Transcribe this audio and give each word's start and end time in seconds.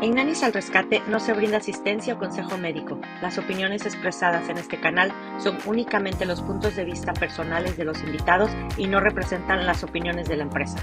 En 0.00 0.14
Nanis 0.14 0.44
al 0.44 0.52
Rescate 0.52 1.02
no 1.08 1.18
se 1.18 1.32
brinda 1.32 1.56
asistencia 1.56 2.14
o 2.14 2.18
consejo 2.18 2.56
médico. 2.56 3.00
Las 3.20 3.36
opiniones 3.36 3.84
expresadas 3.84 4.48
en 4.48 4.56
este 4.56 4.78
canal 4.78 5.12
son 5.42 5.58
únicamente 5.66 6.24
los 6.24 6.40
puntos 6.40 6.76
de 6.76 6.84
vista 6.84 7.12
personales 7.12 7.76
de 7.76 7.84
los 7.84 8.00
invitados 8.04 8.48
y 8.76 8.86
no 8.86 9.00
representan 9.00 9.66
las 9.66 9.82
opiniones 9.82 10.28
de 10.28 10.36
la 10.36 10.44
empresa. 10.44 10.78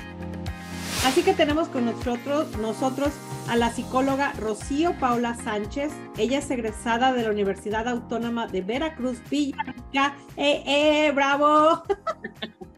Así 1.06 1.24
que 1.24 1.34
tenemos 1.34 1.70
con 1.70 1.86
nosotros, 1.86 2.58
nosotros 2.58 3.14
a 3.48 3.56
la 3.56 3.70
psicóloga 3.70 4.34
Rocío 4.34 5.00
Paula 5.00 5.36
Sánchez. 5.36 5.94
Ella 6.18 6.40
es 6.40 6.52
egresada 6.52 7.14
de 7.14 7.24
la 7.24 7.30
Universidad 7.30 7.88
Autónoma 7.88 8.48
de 8.48 8.62
Veracruz, 8.62 9.22
Villarrica. 9.30 10.18
¡Eh, 10.36 10.62
eh, 10.66 11.12
bravo! 11.16 11.84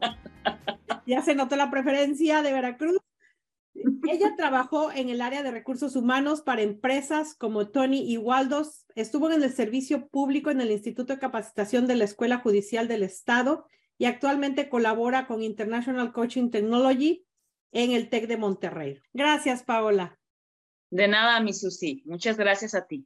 ya 1.08 1.24
se 1.24 1.34
notó 1.34 1.56
la 1.56 1.72
preferencia 1.72 2.44
de 2.44 2.54
Veracruz. 2.54 3.07
Ella 4.10 4.36
trabajó 4.36 4.92
en 4.92 5.10
el 5.10 5.22
área 5.22 5.44
de 5.44 5.52
recursos 5.52 5.96
humanos 5.96 6.42
para 6.42 6.62
empresas 6.62 7.36
como 7.36 7.70
Tony 7.70 8.12
y 8.12 8.18
Waldos. 8.18 8.86
Estuvo 8.96 9.30
en 9.30 9.44
el 9.44 9.52
servicio 9.54 10.08
público 10.08 10.50
en 10.50 10.62
el 10.62 10.72
Instituto 10.72 11.14
de 11.14 11.20
Capacitación 11.20 11.88
de 11.88 11.96
la 11.96 12.06
Escuela 12.06 12.38
Judicial 12.38 12.88
del 12.88 13.04
Estado 13.04 13.66
y 13.98 14.06
actualmente 14.06 14.70
colabora 14.70 15.28
con 15.28 15.44
International 15.44 16.12
Coaching 16.12 16.50
Technology 16.50 17.26
en 17.72 17.92
el 17.92 18.10
TEC 18.10 18.28
de 18.28 18.38
Monterrey. 18.38 19.02
Gracias, 19.14 19.64
Paola. 19.64 20.18
De 20.90 21.08
nada, 21.08 21.40
mi 21.42 21.54
Susi. 21.54 22.04
Muchas 22.06 22.38
gracias 22.38 22.74
a 22.74 22.88
ti. 22.88 23.06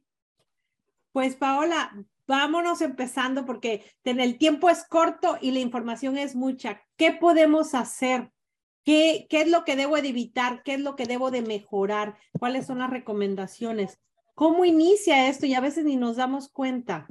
Pues, 1.12 1.36
Paola, 1.36 1.92
vámonos 2.26 2.80
empezando 2.80 3.44
porque 3.44 3.84
el 4.04 4.38
tiempo 4.38 4.70
es 4.70 4.84
corto 4.86 5.36
y 5.40 5.50
la 5.50 5.58
información 5.58 6.16
es 6.16 6.34
mucha. 6.34 6.82
¿Qué 6.96 7.12
podemos 7.12 7.74
hacer 7.74 8.32
¿Qué, 8.84 9.26
¿Qué 9.30 9.42
es 9.42 9.48
lo 9.48 9.64
que 9.64 9.76
debo 9.76 9.96
de 10.00 10.08
evitar? 10.08 10.62
¿Qué 10.64 10.74
es 10.74 10.80
lo 10.80 10.96
que 10.96 11.06
debo 11.06 11.30
de 11.30 11.42
mejorar? 11.42 12.16
¿Cuáles 12.38 12.66
son 12.66 12.78
las 12.78 12.90
recomendaciones? 12.90 14.00
¿Cómo 14.34 14.64
inicia 14.64 15.28
esto? 15.28 15.46
Y 15.46 15.54
a 15.54 15.60
veces 15.60 15.84
ni 15.84 15.96
nos 15.96 16.16
damos 16.16 16.48
cuenta. 16.48 17.06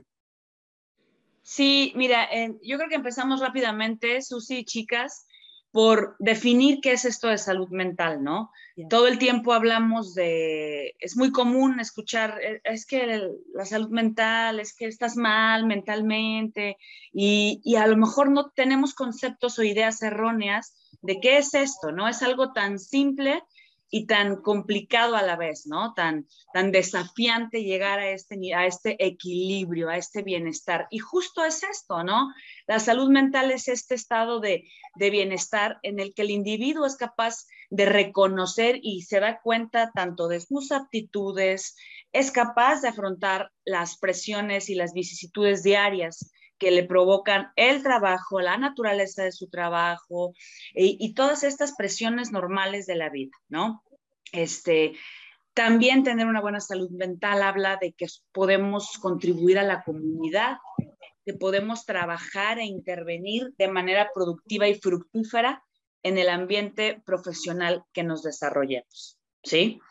Sí, 1.44 1.91
mira, 1.95 2.30
yo 2.61 2.78
creo 2.78 2.89
que 2.89 2.95
empezamos 2.95 3.39
rápidamente, 3.39 4.22
Susi, 4.22 4.63
chicas, 4.63 5.25
por 5.72 6.16
definir 6.19 6.80
qué 6.81 6.91
es 6.91 7.05
esto 7.05 7.30
de 7.30 7.38
salud 7.38 7.69
mental, 7.69 8.23
¿no? 8.23 8.52
Todo 8.89 9.08
el 9.08 9.17
tiempo 9.17 9.53
hablamos 9.53 10.13
de, 10.13 10.95
es 11.00 11.16
muy 11.16 11.31
común 11.31 11.80
escuchar, 11.80 12.39
eh, 12.41 12.61
es 12.63 12.85
que 12.85 13.30
la 13.53 13.66
salud 13.66 13.89
mental, 13.89 14.59
es 14.59 14.75
que 14.75 14.85
estás 14.85 15.16
mal 15.16 15.66
mentalmente 15.66 16.78
y, 17.13 17.61
y 17.63 17.75
a 17.75 17.88
lo 17.88 17.95
mejor 17.95 18.31
no 18.31 18.50
tenemos 18.50 18.94
conceptos 18.94 19.58
o 19.59 19.63
ideas 19.63 20.02
erróneas 20.02 20.75
de 21.02 21.19
qué 21.19 21.38
es 21.38 21.53
esto, 21.53 21.91
¿no? 21.91 22.07
Es 22.07 22.21
algo 22.21 22.53
tan 22.53 22.80
simple 22.80 23.44
y 23.94 24.05
tan 24.05 24.38
complicado 24.38 25.17
a 25.17 25.21
la 25.21 25.35
vez, 25.35 25.67
¿no? 25.67 25.94
Tan, 25.94 26.25
tan 26.53 26.71
desafiante 26.71 27.63
llegar 27.63 27.99
a 27.99 28.09
este, 28.11 28.53
a 28.55 28.66
este 28.66 28.95
equilibrio, 29.05 29.89
a 29.89 29.97
este 29.97 30.23
bienestar. 30.23 30.88
Y 30.89 30.99
justo 30.99 31.44
es 31.44 31.61
esto, 31.63 32.03
¿no? 32.03 32.29
La 32.67 32.79
salud 32.79 33.09
mental 33.09 33.52
es 33.52 33.67
este 33.67 33.95
estado 33.95 34.39
de, 34.39 34.63
de 34.95 35.09
bienestar 35.09 35.77
en 35.83 35.99
el 35.99 36.13
que 36.13 36.22
el 36.22 36.31
individuo 36.31 36.85
es 36.85 36.95
capaz 36.95 37.45
de 37.69 37.85
reconocer 37.85 38.79
y 38.81 39.02
se 39.02 39.19
da 39.19 39.41
cuenta 39.41 39.91
tanto 39.94 40.29
de 40.29 40.39
sus 40.39 40.72
aptitudes, 40.72 41.75
es 42.13 42.31
capaz 42.31 42.81
de 42.81 42.89
afrontar 42.89 43.52
las 43.66 43.97
presiones 43.97 44.69
y 44.69 44.75
las 44.75 44.94
vicisitudes 44.94 45.63
diarias 45.63 46.31
que 46.61 46.69
le 46.69 46.83
provocan 46.83 47.51
el 47.55 47.81
trabajo, 47.81 48.39
la 48.39 48.55
naturaleza 48.55 49.23
de 49.23 49.31
su 49.31 49.49
trabajo 49.49 50.35
y, 50.75 51.15
todas 51.15 51.43
estas 51.43 51.73
presiones 51.75 52.31
normales 52.31 52.85
de 52.85 52.95
la 52.95 53.09
vida, 53.09 53.31
¿no? 53.49 53.83
Este, 54.31 54.93
también 55.55 56.03
tener 56.03 56.27
una 56.27 56.39
buena 56.39 56.59
salud 56.59 56.91
mental 56.91 57.41
habla 57.41 57.79
de 57.81 57.93
que 57.93 58.05
podemos 58.31 58.99
contribuir 59.01 59.57
a 59.57 59.63
la 59.63 59.83
comunidad, 59.83 60.57
que 61.25 61.33
podemos 61.33 61.83
trabajar 61.88 62.59
e 62.59 62.66
intervenir 62.66 63.55
de 63.57 63.67
manera 63.67 64.11
productiva 64.13 64.67
y 64.67 64.75
fructífera 64.75 65.63
en 66.03 66.19
el 66.19 66.29
ambiente 66.29 67.01
profesional 67.03 67.85
que 67.91 68.03
nos 68.03 68.21
desarrollemos, 68.21 69.17
¿sí? 69.41 69.81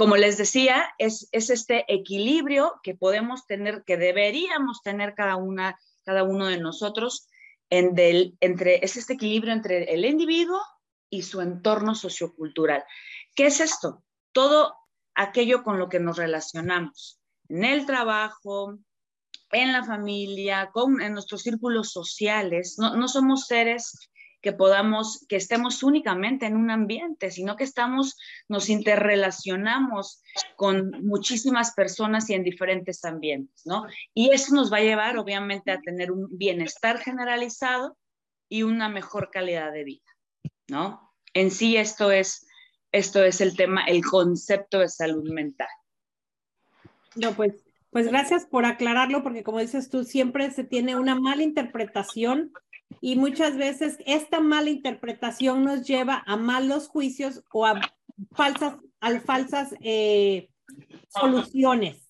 Como 0.00 0.16
les 0.16 0.38
decía, 0.38 0.94
es, 0.96 1.28
este 1.30 1.84
equilibrio 1.92 2.80
que 2.82 2.94
podemos 2.94 3.44
tener, 3.46 3.84
que 3.84 3.98
deberíamos 3.98 4.80
tener 4.80 5.14
cada, 5.14 5.36
una, 5.36 5.78
cada 6.06 6.22
uno 6.22 6.46
de 6.46 6.56
nosotros, 6.56 7.28
en 7.68 7.94
del, 7.94 8.34
entre, 8.40 8.82
es 8.82 8.96
este 8.96 9.12
equilibrio 9.12 9.52
entre 9.52 9.92
el 9.92 10.06
individuo 10.06 10.58
y 11.10 11.24
su 11.24 11.42
entorno 11.42 11.94
sociocultural. 11.94 12.82
¿Qué 13.34 13.44
es 13.44 13.60
esto? 13.60 14.02
Todo 14.32 14.74
aquello 15.14 15.62
con 15.62 15.78
lo 15.78 15.90
que 15.90 16.00
nos 16.00 16.16
relacionamos, 16.16 17.20
en 17.50 17.66
el 17.66 17.84
trabajo, 17.84 18.78
en 19.50 19.70
la 19.74 19.84
familia, 19.84 20.70
con, 20.72 21.02
en 21.02 21.12
nuestros 21.12 21.42
círculos 21.42 21.92
sociales. 21.92 22.76
No, 22.78 22.96
no 22.96 23.06
somos 23.06 23.48
seres 23.48 24.08
que 24.40 24.52
podamos, 24.52 25.26
que 25.28 25.36
estemos 25.36 25.82
únicamente 25.82 26.46
en 26.46 26.56
un 26.56 26.70
ambiente, 26.70 27.30
sino 27.30 27.56
que 27.56 27.64
estamos, 27.64 28.16
nos 28.48 28.68
interrelacionamos 28.70 30.22
con 30.56 30.90
muchísimas 31.04 31.74
personas 31.74 32.28
y 32.30 32.34
en 32.34 32.44
diferentes 32.44 33.04
ambientes, 33.04 33.66
¿no? 33.66 33.86
Y 34.14 34.30
eso 34.30 34.54
nos 34.54 34.72
va 34.72 34.78
a 34.78 34.82
llevar, 34.82 35.18
obviamente, 35.18 35.70
a 35.70 35.80
tener 35.80 36.10
un 36.10 36.28
bienestar 36.30 36.98
generalizado 36.98 37.98
y 38.48 38.62
una 38.62 38.88
mejor 38.88 39.30
calidad 39.30 39.72
de 39.72 39.84
vida, 39.84 40.16
¿no? 40.68 41.12
En 41.34 41.50
sí, 41.50 41.76
esto 41.76 42.10
es, 42.10 42.46
esto 42.92 43.22
es 43.22 43.40
el 43.40 43.56
tema, 43.56 43.84
el 43.84 44.04
concepto 44.04 44.78
de 44.78 44.88
salud 44.88 45.30
mental. 45.30 45.68
No, 47.14 47.32
pues, 47.34 47.54
pues 47.90 48.08
gracias 48.08 48.46
por 48.46 48.64
aclararlo, 48.64 49.22
porque 49.22 49.42
como 49.42 49.60
dices 49.60 49.90
tú, 49.90 50.04
siempre 50.04 50.50
se 50.50 50.64
tiene 50.64 50.96
una 50.96 51.14
mala 51.14 51.42
interpretación 51.42 52.52
y 53.00 53.16
muchas 53.16 53.56
veces 53.56 53.98
esta 54.06 54.40
mala 54.40 54.70
interpretación 54.70 55.64
nos 55.64 55.86
lleva 55.86 56.22
a 56.26 56.36
malos 56.36 56.88
juicios 56.88 57.42
o 57.52 57.66
a 57.66 57.80
falsas, 58.32 58.76
a 59.00 59.20
falsas 59.20 59.74
eh, 59.80 60.48
soluciones. 61.08 62.08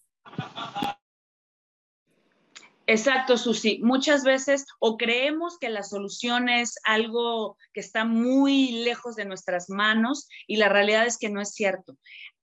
Exacto, 2.87 3.39
Susi. 3.39 3.79
Muchas 3.85 4.25
veces 4.25 4.67
o 4.81 4.97
creemos 4.97 5.59
que 5.59 5.69
la 5.69 5.85
solución 5.85 6.49
es 6.49 6.75
algo 6.83 7.57
que 7.73 7.79
está 7.79 8.05
muy 8.05 8.83
lejos 8.83 9.15
de 9.15 9.27
nuestras 9.27 9.71
manos 9.71 10.29
y 10.49 10.57
la 10.57 10.69
realidad 10.69 11.07
es 11.07 11.17
que 11.17 11.31
no 11.31 11.41
es 11.41 11.55
cierto. 11.55 11.97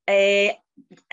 Eh, 0.05 0.57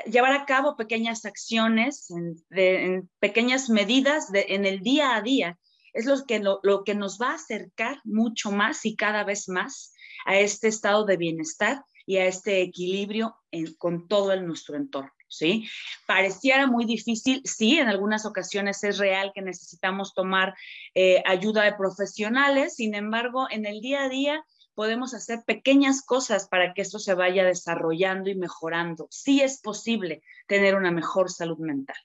llevar 0.06 0.32
a 0.34 0.46
cabo 0.46 0.76
pequeñas 0.76 1.24
acciones, 1.24 2.08
en, 2.50 3.10
pequeñas 3.18 3.68
medidas 3.70 4.28
en 4.32 4.66
el 4.66 4.80
día 4.80 5.16
a 5.16 5.20
día, 5.20 5.58
es 5.94 6.06
lo 6.06 6.24
que, 6.26 6.40
lo, 6.40 6.84
que 6.84 6.94
nos 6.94 7.18
va 7.20 7.30
a 7.30 7.36
acercar 7.36 8.00
mucho 8.04 8.50
más 8.50 8.84
y 8.84 8.96
cada 8.96 9.24
vez 9.24 9.48
más 9.48 9.94
a 10.26 10.38
este 10.38 10.68
estado 10.68 11.04
de 11.04 11.16
bienestar 11.16 11.84
y 12.04 12.18
a 12.18 12.26
este 12.26 12.60
equilibrio 12.60 13.36
con 13.78 14.08
todo 14.08 14.32
el, 14.32 14.46
nuestro 14.46 14.76
entorno. 14.76 15.10
¿Sí? 15.26 15.68
Pareciera 16.06 16.68
muy 16.68 16.84
difícil, 16.84 17.42
sí, 17.44 17.78
en 17.78 17.88
algunas 17.88 18.24
ocasiones 18.24 18.84
es 18.84 18.98
real 18.98 19.32
que 19.34 19.42
necesitamos 19.42 20.14
tomar 20.14 20.54
eh, 20.94 21.24
ayuda 21.26 21.64
de 21.64 21.74
profesionales, 21.74 22.76
sin 22.76 22.94
embargo, 22.94 23.48
en 23.50 23.66
el 23.66 23.80
día 23.80 24.04
a 24.04 24.08
día 24.08 24.44
podemos 24.74 25.12
hacer 25.12 25.42
pequeñas 25.44 26.02
cosas 26.02 26.46
para 26.46 26.72
que 26.72 26.82
esto 26.82 27.00
se 27.00 27.14
vaya 27.14 27.44
desarrollando 27.44 28.30
y 28.30 28.36
mejorando. 28.36 29.08
Sí 29.10 29.40
es 29.40 29.60
posible 29.60 30.22
tener 30.46 30.76
una 30.76 30.92
mejor 30.92 31.32
salud 31.32 31.58
mental. 31.58 31.96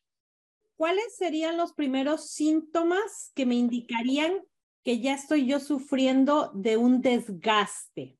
¿Cuáles 0.80 1.18
serían 1.18 1.58
los 1.58 1.74
primeros 1.74 2.30
síntomas 2.32 3.34
que 3.36 3.46
me 3.46 3.56
indicarían 3.56 4.40
que 4.86 5.02
ya 5.02 5.14
estoy 5.14 5.46
yo 5.46 5.60
sufriendo 5.60 6.52
de 6.56 6.78
un 6.78 7.02
desgaste, 7.02 8.18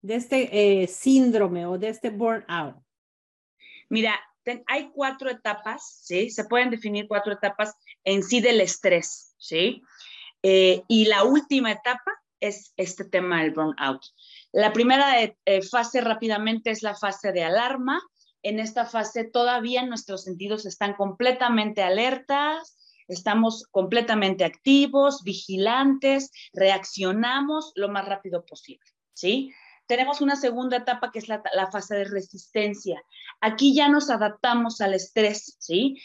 de 0.00 0.14
este 0.14 0.48
eh, 0.82 0.86
síndrome 0.86 1.66
o 1.66 1.76
de 1.76 1.90
este 1.90 2.08
burnout? 2.08 2.82
Mira, 3.90 4.18
hay 4.66 4.90
cuatro 4.94 5.28
etapas, 5.28 6.00
¿sí? 6.02 6.30
Se 6.30 6.46
pueden 6.46 6.70
definir 6.70 7.06
cuatro 7.06 7.34
etapas 7.34 7.74
en 8.02 8.22
sí 8.22 8.40
del 8.40 8.62
estrés, 8.62 9.34
¿sí? 9.36 9.82
Eh, 10.42 10.82
y 10.88 11.04
la 11.04 11.24
última 11.24 11.70
etapa 11.70 12.12
es 12.40 12.72
este 12.78 13.04
tema 13.04 13.42
del 13.42 13.50
burnout. 13.50 14.00
La 14.52 14.72
primera 14.72 15.22
eh, 15.22 15.36
fase 15.70 16.00
rápidamente 16.00 16.70
es 16.70 16.82
la 16.82 16.94
fase 16.94 17.30
de 17.32 17.44
alarma, 17.44 18.00
en 18.42 18.58
esta 18.60 18.86
fase 18.86 19.24
todavía 19.24 19.84
nuestros 19.84 20.24
sentidos 20.24 20.66
están 20.66 20.94
completamente 20.94 21.82
alertas, 21.82 22.76
estamos 23.08 23.66
completamente 23.70 24.44
activos, 24.44 25.22
vigilantes, 25.24 26.30
reaccionamos 26.52 27.72
lo 27.74 27.88
más 27.88 28.06
rápido 28.06 28.44
posible, 28.44 28.84
¿sí? 29.12 29.52
Tenemos 29.86 30.20
una 30.20 30.36
segunda 30.36 30.76
etapa 30.76 31.10
que 31.10 31.18
es 31.18 31.26
la, 31.28 31.42
fase 31.72 31.96
de 31.96 32.04
resistencia. 32.04 33.02
Aquí 33.40 33.74
ya 33.74 33.88
nos 33.88 34.08
adaptamos 34.08 34.80
al 34.80 34.94
estrés, 34.94 35.56
¿sí? 35.58 36.00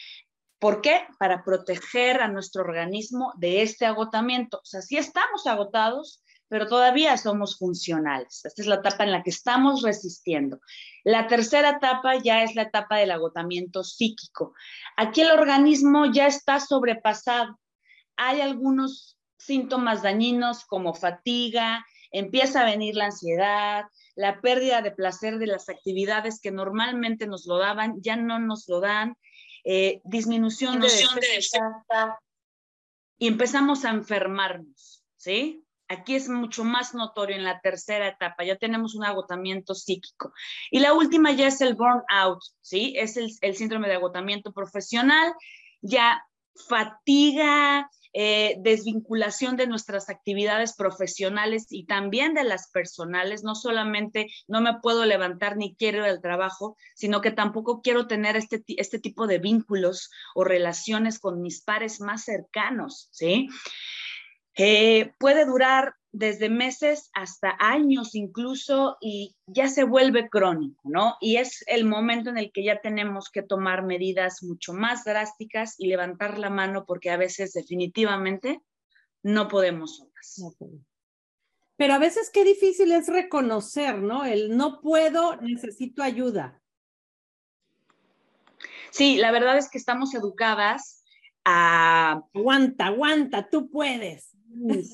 ¿Por 0.58 0.82
qué? 0.82 1.06
Para 1.20 1.44
proteger 1.44 2.22
a 2.22 2.28
nuestro 2.28 2.64
organismo 2.64 3.32
de 3.38 3.62
este 3.62 3.86
agotamiento. 3.86 4.58
O 4.58 4.66
sea, 4.66 4.82
si 4.82 4.98
estamos 4.98 5.46
agotados, 5.46 6.24
pero 6.48 6.68
todavía 6.68 7.18
somos 7.18 7.58
funcionales. 7.58 8.46
Esta 8.46 8.62
es 8.62 8.68
la 8.68 8.76
etapa 8.76 9.04
en 9.04 9.12
la 9.12 9.24
que 9.24 9.30
estamos 9.30 9.82
resistiendo. 9.82 10.60
La 11.04 11.28
tercera 11.28 11.72
etapa 11.72 12.16
ya 12.16 12.44
es 12.44 12.56
la 12.56 12.64
etapa 12.64 12.98
del 12.98 13.12
agotamiento 13.12 13.84
psíquico. 13.84 14.54
Aquí 14.98 15.22
el 15.22 15.32
organismo 15.32 16.06
ya 16.06 16.28
está 16.28 16.60
sobrepasado. 16.60 17.60
Hay 18.16 18.42
algunos 18.42 19.18
síntomas 19.38 20.02
dañinos 20.02 20.66
como 20.66 20.94
fatiga, 20.94 21.86
empieza 22.12 22.62
a 22.62 22.66
venir 22.66 22.96
la 22.96 23.06
ansiedad, 23.06 23.86
la 24.16 24.40
pérdida 24.42 24.82
de 24.82 24.92
placer 24.92 25.38
de 25.38 25.48
las 25.48 25.70
actividades 25.70 26.40
que 26.40 26.52
normalmente 26.52 27.28
nos 27.28 27.46
lo 27.46 27.58
daban, 27.58 28.02
ya 28.02 28.16
no 28.16 28.40
nos 28.40 28.68
lo 28.70 28.80
dan, 28.80 29.18
eh, 29.66 30.02
disminución, 30.06 30.80
de, 30.80 30.88
de 30.88 31.42
y 33.18 33.28
empezamos 33.28 33.86
a 33.86 33.90
enfermarnos, 33.90 35.04
¿sí? 35.16 35.65
Aquí 35.88 36.16
es 36.16 36.30
mucho 36.30 36.64
más 36.64 36.96
notorio 36.96 37.36
en 37.36 37.44
la 37.44 37.60
tercera 37.60 38.08
etapa, 38.08 38.44
ya 38.44 38.58
tenemos 38.58 38.96
un 38.96 39.06
agotamiento 39.06 39.76
psíquico. 39.76 40.34
Y 40.72 40.80
la 40.80 40.94
última 40.94 41.32
ya 41.32 41.48
es 41.48 41.62
el 41.62 41.76
burnout, 41.76 42.40
¿sí? 42.62 42.96
Es 42.98 43.18
el, 43.18 43.56
síndrome 43.56 43.88
de 43.88 43.96
agotamiento 43.96 44.52
profesional, 44.52 45.34
ya 45.82 46.24
fatiga, 46.68 47.90
eh, 48.14 48.56
desvinculación 48.60 49.58
de 49.58 49.68
nuestras 49.68 50.10
actividades 50.10 50.74
profesionales 50.74 51.68
y 51.70 51.86
también 51.86 52.34
de 52.34 52.46
las 52.46 52.72
personales. 52.72 53.44
No 53.44 53.54
solamente 53.54 54.28
no 54.48 54.62
me 54.62 54.80
puedo 54.80 55.06
levantar 55.06 55.58
ni 55.58 55.76
quiero 55.76 56.08
ir 56.08 56.20
trabajo, 56.22 56.78
sino 56.96 57.22
que 57.22 57.32
tampoco 57.32 57.82
quiero 57.82 58.08
tener 58.08 58.38
este, 58.38 58.64
este 58.78 59.00
tipo 59.00 59.28
de 59.28 59.38
vínculos 59.38 60.10
o 60.34 60.46
relaciones 60.46 61.20
con 61.20 61.42
mis 61.42 61.62
pares 61.62 62.00
más 62.00 62.24
cercanos, 62.24 63.10
¿sí? 63.12 63.50
Eh, 64.58 65.14
puede 65.18 65.46
durar 65.46 65.96
desde 66.12 66.50
meses 66.50 67.10
hasta 67.14 67.58
años 67.60 68.16
incluso 68.16 68.98
y 69.02 69.36
ya 69.48 69.68
se 69.68 69.84
vuelve 69.84 70.30
crónico, 70.30 70.82
¿no? 70.86 71.18
Y 71.20 71.38
es 71.38 71.64
el 71.68 71.84
momento 71.84 72.30
en 72.30 72.38
el 72.38 72.54
que 72.54 72.64
ya 72.64 72.80
tenemos 72.80 73.30
que 73.30 73.42
tomar 73.42 73.84
medidas 73.84 74.42
mucho 74.42 74.72
más 74.72 75.04
drásticas 75.04 75.76
y 75.78 75.88
levantar 75.88 76.40
la 76.40 76.50
mano 76.50 76.86
porque 76.86 77.12
a 77.12 77.18
veces 77.18 77.52
definitivamente 77.52 78.62
no 79.24 79.50
podemos 79.50 79.98
solas. 79.98 80.56
Pero 81.76 81.94
a 81.94 81.98
veces 81.98 82.30
qué 82.34 82.46
difícil 82.46 82.94
es 82.94 83.10
reconocer, 83.10 83.98
¿no? 83.98 84.24
El 84.24 84.56
no 84.56 84.80
puedo, 84.80 85.36
necesito 85.42 86.02
ayuda. 86.02 86.62
Sí, 88.92 89.18
la 89.18 89.32
verdad 89.32 89.58
es 89.58 89.70
que 89.70 89.78
estamos 89.78 90.14
educadas 90.14 91.04
a... 91.44 92.22
Aguanta, 92.34 92.86
aguanta, 92.86 93.50
tú 93.50 93.70
puedes. 93.70 94.35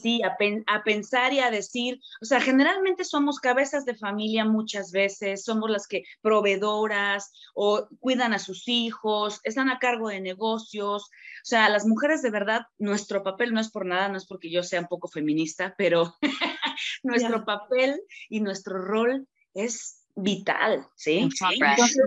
Sí, 0.01 0.21
a, 0.23 0.83
pensar 0.83 1.33
y 1.33 1.39
a 1.39 1.51
decir, 1.51 1.99
o 2.21 2.25
sea, 2.25 2.41
generalmente 2.41 3.03
somos 3.03 3.39
cabezas 3.39 3.85
de 3.85 3.95
familia 3.95 4.43
muchas 4.43 4.91
veces, 4.91 5.43
somos 5.43 5.69
las 5.69 5.87
que 5.87 6.03
proveedoras 6.21 7.31
o 7.53 7.87
cuidan 7.99 8.33
a 8.33 8.39
sus 8.39 8.67
hijos, 8.67 9.39
están 9.43 9.69
a 9.69 9.79
cargo 9.79 10.09
de 10.09 10.19
negocios, 10.19 11.03
o 11.03 11.45
sea, 11.45 11.69
las 11.69 11.85
mujeres 11.85 12.21
de 12.21 12.31
verdad, 12.31 12.61
nuestro 12.79 13.23
papel 13.23 13.53
no 13.53 13.59
es 13.59 13.69
por 13.69 13.85
nada, 13.85 14.09
no 14.09 14.17
es 14.17 14.25
porque 14.25 14.49
yo 14.49 14.63
sea 14.63 14.81
un 14.81 14.87
poco 14.87 15.07
feminista, 15.07 15.75
pero 15.77 16.15
nuestro 17.03 17.45
papel 17.45 18.01
y 18.29 18.41
nuestro 18.41 18.77
rol 18.83 19.27
es 19.53 20.01
vital, 20.15 20.87
¿sí? 20.95 21.17
Entonces, 21.17 21.97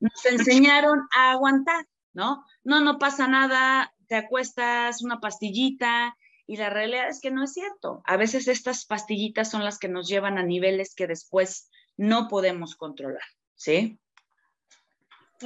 nos 0.00 0.26
enseñaron 0.26 1.00
a 1.16 1.32
aguantar, 1.32 1.86
¿no? 2.12 2.44
No, 2.64 2.80
no 2.80 2.98
pasa 2.98 3.28
nada, 3.28 3.92
te 4.06 4.16
acuestas 4.16 5.02
una 5.02 5.20
pastillita, 5.20 6.16
y 6.48 6.56
la 6.56 6.70
realidad 6.70 7.08
es 7.08 7.20
que 7.20 7.30
no 7.30 7.44
es 7.44 7.52
cierto. 7.52 8.00
A 8.04 8.16
veces 8.16 8.48
estas 8.48 8.86
pastillitas 8.86 9.50
son 9.50 9.64
las 9.64 9.78
que 9.78 9.88
nos 9.88 10.08
llevan 10.08 10.38
a 10.38 10.42
niveles 10.42 10.94
que 10.94 11.06
después 11.06 11.70
no 11.96 12.26
podemos 12.26 12.74
controlar, 12.74 13.22
¿sí? 13.54 14.00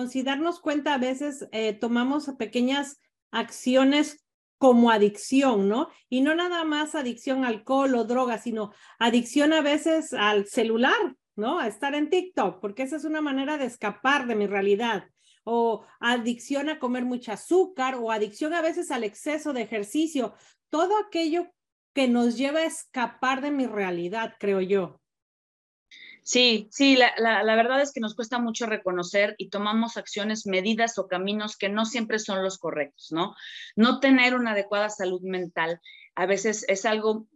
si 0.08 0.22
darnos 0.22 0.58
cuenta, 0.60 0.94
a 0.94 0.98
veces 0.98 1.48
eh, 1.52 1.74
tomamos 1.74 2.30
pequeñas 2.38 2.98
acciones 3.30 4.24
como 4.56 4.90
adicción, 4.90 5.68
¿no? 5.68 5.88
Y 6.08 6.22
no 6.22 6.34
nada 6.34 6.64
más 6.64 6.94
adicción 6.94 7.44
al 7.44 7.56
alcohol 7.56 7.94
o 7.96 8.04
droga, 8.04 8.38
sino 8.38 8.72
adicción 8.98 9.52
a 9.52 9.60
veces 9.60 10.14
al 10.14 10.46
celular, 10.46 11.16
¿no? 11.36 11.58
A 11.58 11.66
estar 11.66 11.94
en 11.94 12.08
TikTok, 12.08 12.60
porque 12.60 12.84
esa 12.84 12.96
es 12.96 13.04
una 13.04 13.20
manera 13.20 13.58
de 13.58 13.66
escapar 13.66 14.26
de 14.26 14.36
mi 14.36 14.46
realidad. 14.46 15.08
O 15.44 15.84
adicción 15.98 16.68
a 16.68 16.78
comer 16.78 17.04
mucho 17.04 17.32
azúcar 17.32 17.96
o 17.96 18.12
adicción 18.12 18.54
a 18.54 18.62
veces 18.62 18.92
al 18.92 19.02
exceso 19.04 19.52
de 19.52 19.62
ejercicio 19.62 20.34
todo 20.72 20.98
aquello 20.98 21.52
que 21.94 22.08
nos 22.08 22.38
lleva 22.38 22.60
a 22.60 22.66
escapar 22.66 23.42
de 23.42 23.50
mi 23.50 23.66
realidad, 23.66 24.34
creo 24.40 24.62
yo. 24.62 24.98
Sí, 26.24 26.68
sí, 26.70 26.96
la, 26.96 27.12
la, 27.18 27.56
verdad 27.56 27.82
es 27.82 27.92
que 27.92 28.00
nos 28.00 28.14
cuesta 28.14 28.38
mucho 28.38 28.64
reconocer 28.66 29.34
y 29.38 29.50
tomamos 29.50 29.96
acciones, 29.96 30.46
medidas 30.46 30.96
o 30.98 31.08
caminos 31.08 31.56
que 31.58 31.68
no 31.68 31.84
siempre 31.84 32.18
son 32.18 32.42
los 32.42 32.58
correctos, 32.58 33.08
¿no? 33.10 33.34
No 33.76 34.00
tener 34.00 34.34
una 34.34 34.52
adecuada 34.52 34.88
salud 34.88 35.20
mental 35.22 35.80
a 36.14 36.26
veces 36.26 36.64
es 36.68 36.84
algo, 36.86 37.26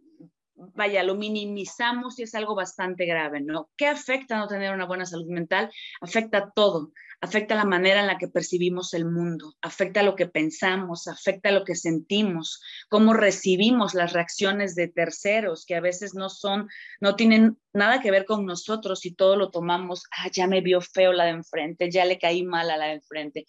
vaya, 0.55 1.03
lo 1.03 1.15
minimizamos 1.15 2.17
y 2.17 2.23
es 2.23 2.33
algo 2.33 2.55
bastante 2.55 3.05
grave, 3.05 3.41
¿no? 3.41 3.69
¿Qué 3.75 3.87
afecta 3.87 4.37
no 4.37 4.47
tener 4.47 4.73
una 4.73 4.85
buena 4.85 5.05
salud 5.05 5.27
mental? 5.27 5.69
Afecta 6.01 6.51
todo, 6.51 6.91
afecta 7.19 7.55
la 7.55 7.65
manera 7.65 8.01
en 8.01 8.07
la 8.07 8.17
que 8.17 8.27
percibimos 8.27 8.93
el 8.93 9.05
mundo, 9.05 9.55
afecta 9.61 10.03
lo 10.03 10.15
que 10.15 10.27
pensamos, 10.27 11.07
afecta 11.07 11.51
lo 11.51 11.63
que 11.63 11.75
sentimos, 11.75 12.61
cómo 12.89 13.13
recibimos 13.13 13.95
las 13.95 14.13
reacciones 14.13 14.75
de 14.75 14.87
terceros 14.87 15.65
que 15.65 15.75
a 15.75 15.81
veces 15.81 16.13
no 16.13 16.29
son, 16.29 16.69
no 17.01 17.15
tienen 17.15 17.57
nada 17.73 18.01
que 18.01 18.11
ver 18.11 18.25
con 18.25 18.45
nosotros 18.45 19.05
y 19.05 19.15
todo 19.15 19.35
lo 19.35 19.49
tomamos, 19.49 20.03
ah, 20.11 20.29
ya 20.31 20.45
me 20.47 20.61
vio 20.61 20.79
feo 20.79 21.11
la 21.11 21.25
de 21.25 21.31
enfrente, 21.31 21.89
ya 21.89 22.05
le 22.05 22.19
caí 22.19 22.43
mal 22.43 22.69
a 22.69 22.77
la 22.77 22.85
de 22.85 22.93
enfrente. 22.93 23.45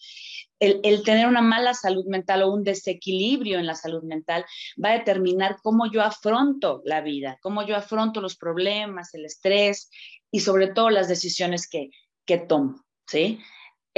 El, 0.58 1.02
tener 1.04 1.26
una 1.26 1.42
mala 1.42 1.74
salud 1.74 2.04
mental 2.06 2.42
o 2.42 2.52
un 2.52 2.64
desequilibrio 2.64 3.58
en 3.58 3.66
la 3.66 3.74
salud 3.74 4.02
mental 4.02 4.44
va 4.82 4.90
a 4.90 4.98
determinar 4.98 5.56
cómo 5.62 5.90
yo 5.90 6.02
afronto 6.02 6.82
la 6.84 7.00
vida, 7.00 7.38
cómo 7.42 7.66
yo 7.66 7.76
afronto 7.76 8.20
los 8.20 8.36
problemas, 8.36 9.14
el 9.14 9.26
estrés 9.26 9.90
y 10.30 10.40
sobre 10.40 10.68
todo 10.68 10.90
las 10.90 11.08
decisiones 11.08 11.68
que, 11.68 11.90
que 12.24 12.38
tomo, 12.38 12.84
¿sí? 13.06 13.40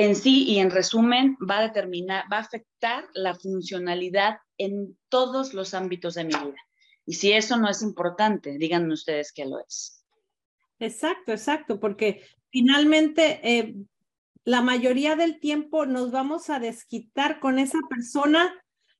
En 0.05 0.17
sí 0.17 0.45
y 0.45 0.59
en 0.59 0.71
resumen 0.71 1.37
va 1.39 1.59
a 1.59 1.63
determinar, 1.63 2.25
va 2.33 2.39
a 2.39 2.41
afectar 2.41 3.05
la 3.13 3.35
funcionalidad 3.35 4.39
en 4.57 4.97
todos 5.09 5.53
los 5.53 5.75
ámbitos 5.75 6.15
de 6.15 6.25
mi 6.25 6.35
vida. 6.35 6.57
Y 7.05 7.15
si 7.15 7.33
eso 7.33 7.57
no 7.57 7.69
es 7.69 7.83
importante, 7.83 8.57
díganme 8.57 8.95
ustedes 8.95 9.33
que 9.33 9.45
lo 9.45 9.59
es. 9.59 10.05
Exacto, 10.79 11.33
exacto, 11.33 11.81
porque 11.81 12.23
finalmente 12.51 13.41
eh, 13.43 13.75
la 14.45 14.63
mayoría 14.63 15.17
del 15.17 15.39
tiempo 15.39 15.85
nos 15.85 16.11
vamos 16.13 16.49
a 16.49 16.59
desquitar 16.59 17.39
con 17.39 17.59
esa 17.59 17.79
persona, 17.91 18.55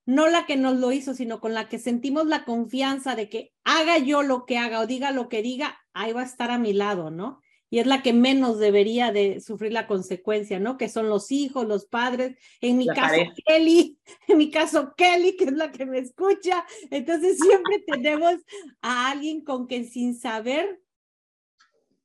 no 0.05 0.29
la 0.29 0.45
que 0.45 0.57
nos 0.57 0.77
lo 0.77 0.93
hizo, 0.93 1.15
sino 1.15 1.41
con 1.41 1.55
la 1.55 1.69
que 1.69 1.79
sentimos 1.79 2.27
la 2.27 2.45
confianza 2.45 3.17
de 3.17 3.31
que 3.31 3.53
haga 3.65 3.97
yo 3.97 4.23
lo 4.23 4.45
que 4.45 4.59
haga 4.59 4.81
o 4.81 4.87
diga 4.87 5.13
lo 5.13 5.29
que 5.29 5.41
diga, 5.41 5.79
ahí 5.95 6.13
va 6.13 6.21
a 6.21 6.27
estar 6.27 6.51
a 6.51 6.59
mi 6.59 6.75
lado, 6.75 7.11
¿no? 7.11 7.41
Y 7.71 7.79
es 7.79 7.87
la 7.87 8.03
que 8.03 8.13
menos 8.13 8.59
debería 8.59 9.13
de 9.13 9.41
sufrir 9.41 9.73
la 9.73 9.87
consecuencia, 9.87 10.59
¿no? 10.59 10.77
Que 10.77 10.89
son 10.89 11.09
los 11.09 11.31
hijos, 11.31 11.67
los 11.67 11.87
padres, 11.87 12.37
en 12.61 12.77
mi 12.77 12.89
caso 12.89 13.23
Kelly, 13.47 13.97
en 14.29 14.39
mi 14.39 14.51
caso 14.51 14.93
Kelly, 14.97 15.37
que 15.37 15.45
es 15.45 15.53
la 15.53 15.71
que 15.71 15.87
me 15.87 15.99
escucha. 15.99 16.67
Entonces 16.91 17.39
siempre 17.39 17.79
tenemos 17.87 18.35
a 18.83 19.13
alguien 19.13 19.43
con 19.43 19.67
quien 19.67 19.89
sin 19.89 20.19
saber 20.19 20.81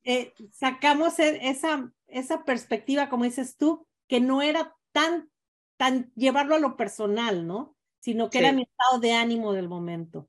eh, 0.04 0.32
sacamos 0.52 1.18
e, 1.18 1.50
esa, 1.50 1.92
esa 2.06 2.44
perspectiva, 2.44 3.08
como 3.08 3.24
dices 3.24 3.56
tú, 3.56 3.84
que 4.06 4.20
no 4.20 4.42
era 4.42 4.72
tan, 4.92 5.28
tan 5.76 6.12
llevarlo 6.14 6.54
a 6.54 6.60
lo 6.60 6.76
personal, 6.76 7.44
¿no? 7.44 7.76
Sino 7.98 8.30
que 8.30 8.38
era 8.38 8.52
mi 8.52 8.62
estado 8.62 9.00
de 9.00 9.14
ánimo 9.14 9.52
del 9.52 9.68
momento. 9.68 10.28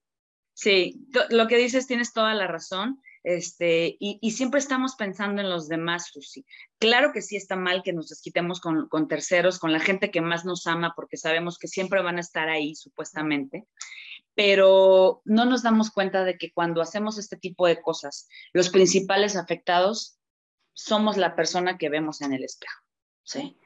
Sí, 0.56 1.06
lo 1.30 1.48
que 1.48 1.58
dices 1.58 1.86
tienes 1.86 2.12
toda 2.12 2.34
la 2.34 2.48
razón. 2.48 3.00
Este, 3.24 3.98
y, 4.00 4.32
siempre 4.32 4.60
estamos 4.60 4.96
pensando 4.96 5.42
en 5.42 5.50
los 5.50 5.68
demás, 5.68 6.10
Susi. 6.12 6.46
Claro 6.80 7.12
que 7.12 7.22
sí 7.22 7.36
está 7.36 7.56
mal 7.56 7.84
que 7.84 7.94
nos 7.94 8.10
desquitemos 8.10 8.62
con, 8.62 9.08
terceros, 9.08 9.60
con 9.60 9.72
la 9.72 9.80
gente 9.80 10.12
que 10.12 10.22
más 10.22 10.46
nos 10.46 10.68
ama, 10.68 10.94
porque 10.96 11.18
sabemos 11.18 11.58
que 11.58 11.68
siempre 11.68 12.02
van 12.02 12.18
a 12.18 12.22
estar 12.22 12.50
ahí, 12.50 12.76
supuestamente, 12.76 13.68
pero 14.34 15.22
no 15.26 15.46
nos 15.46 15.64
damos 15.64 15.92
cuenta 15.92 16.24
de 16.24 16.38
que 16.38 16.52
cuando 16.52 16.82
hacemos 16.82 17.18
este 17.18 17.38
tipo 17.38 17.68
de 17.68 17.82
cosas, 17.82 18.28
los 18.54 18.70
principales 18.70 19.36
afectados 19.36 20.20
somos 20.74 21.18
la 21.18 21.36
persona 21.36 21.78
que 21.78 21.90
vemos 21.90 22.22
en 22.22 22.34
el 22.34 22.44
espejo, 22.44 22.82
¿sí? 23.24 23.58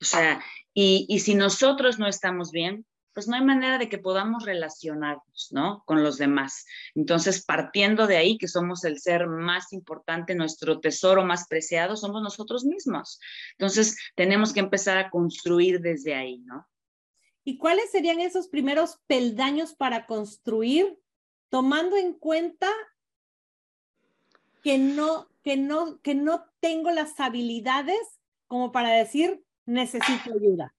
O 0.00 0.04
sea, 0.04 0.42
y 0.72 1.18
si 1.20 1.34
nosotros 1.34 1.98
no 1.98 2.06
estamos 2.06 2.52
bien, 2.52 2.86
pues 3.12 3.26
no 3.26 3.36
hay 3.36 3.44
manera 3.44 3.78
de 3.78 3.88
que 3.88 3.98
podamos 3.98 4.44
relacionarnos, 4.44 5.48
¿no? 5.50 5.82
Con 5.84 6.02
los 6.02 6.18
demás. 6.18 6.64
Entonces, 6.94 7.44
partiendo 7.44 8.06
de 8.06 8.16
ahí, 8.16 8.38
que 8.38 8.48
somos 8.48 8.84
el 8.84 9.00
ser 9.00 9.26
más 9.26 9.72
importante, 9.72 10.34
nuestro 10.34 10.80
tesoro 10.80 11.24
más 11.24 11.46
preciado, 11.48 11.96
somos 11.96 12.22
nosotros 12.22 12.64
mismos. 12.64 13.20
Entonces, 13.52 13.96
tenemos 14.14 14.52
que 14.52 14.60
empezar 14.60 14.98
a 14.98 15.10
construir 15.10 15.80
desde 15.80 16.14
ahí, 16.14 16.38
¿no? 16.38 16.66
¿Y 17.42 17.58
cuáles 17.58 17.90
serían 17.90 18.20
esos 18.20 18.48
primeros 18.48 18.98
peldaños 19.06 19.74
para 19.74 20.06
construir 20.06 20.98
tomando 21.48 21.96
en 21.96 22.12
cuenta 22.12 22.70
que 24.62 24.78
no, 24.78 25.28
que 25.42 25.56
no, 25.56 26.00
que 26.02 26.14
no 26.14 26.44
tengo 26.60 26.90
las 26.90 27.18
habilidades 27.18 27.98
como 28.46 28.72
para 28.72 28.90
decir 28.90 29.42
necesito 29.66 30.32
ayuda? 30.34 30.74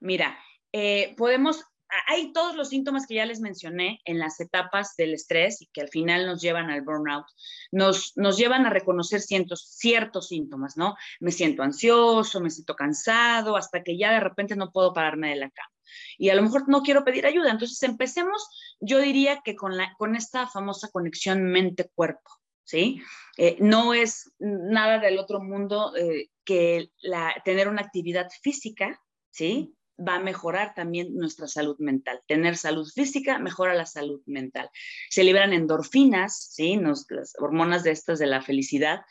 Mira, 0.00 0.36
eh, 0.76 1.14
podemos 1.16 1.64
hay 2.08 2.32
todos 2.32 2.56
los 2.56 2.70
síntomas 2.70 3.06
que 3.06 3.14
ya 3.14 3.26
les 3.26 3.40
mencioné 3.40 4.00
en 4.04 4.18
las 4.18 4.40
etapas 4.40 4.96
del 4.96 5.14
estrés 5.14 5.62
y 5.62 5.66
que 5.66 5.80
al 5.80 5.88
final 5.88 6.26
nos 6.26 6.40
llevan 6.42 6.68
al 6.68 6.82
burnout, 6.82 7.26
nos, 7.70 8.12
nos 8.16 8.36
llevan 8.36 8.66
a 8.66 8.70
reconocer 8.70 9.20
ciertos, 9.20 9.68
ciertos 9.68 10.28
síntomas, 10.28 10.76
¿no? 10.76 10.96
Me 11.20 11.30
siento 11.30 11.62
ansioso, 11.62 12.40
me 12.40 12.50
siento 12.50 12.74
cansado, 12.74 13.56
hasta 13.56 13.84
que 13.84 13.96
ya 13.96 14.12
de 14.12 14.18
repente 14.18 14.56
no 14.56 14.72
puedo 14.72 14.92
pararme 14.92 15.30
de 15.30 15.36
la 15.36 15.50
cama. 15.50 15.70
Y 16.18 16.30
a 16.30 16.34
lo 16.34 16.42
mejor 16.42 16.68
no 16.68 16.82
quiero 16.82 17.04
pedir 17.04 17.26
ayuda. 17.26 17.52
Entonces 17.52 17.80
empecemos, 17.84 18.48
yo 18.80 18.98
diría 18.98 19.42
que 19.44 19.54
con, 19.54 19.76
la, 19.76 19.94
con 19.96 20.16
esta 20.16 20.48
famosa 20.48 20.88
conexión 20.90 21.44
mente-cuerpo, 21.44 22.30
¿sí? 22.64 23.00
Eh, 23.36 23.56
no 23.60 23.94
es 23.94 24.32
nada 24.40 24.98
del 24.98 25.18
otro 25.18 25.40
mundo 25.40 25.94
eh, 25.96 26.30
que 26.44 26.90
la, 27.02 27.34
tener 27.44 27.68
una 27.68 27.82
actividad 27.82 28.28
física, 28.42 29.00
¿sí? 29.30 29.76
Va 29.98 30.16
a 30.16 30.20
mejorar 30.20 30.74
también 30.74 31.14
nuestra 31.14 31.46
salud 31.46 31.76
mental. 31.78 32.20
Tener 32.26 32.56
salud 32.56 32.88
física 32.92 33.38
mejora 33.38 33.74
la 33.74 33.86
salud 33.86 34.20
mental. 34.26 34.70
Se 35.10 35.24
liberan 35.24 35.52
endorfinas, 35.52 36.50
¿sí? 36.52 36.78
las 36.80 37.34
hormonas 37.38 37.84
de 37.84 37.92
estas 37.92 38.18
de 38.18 38.26
la 38.26 38.42
felicidad. 38.42 39.02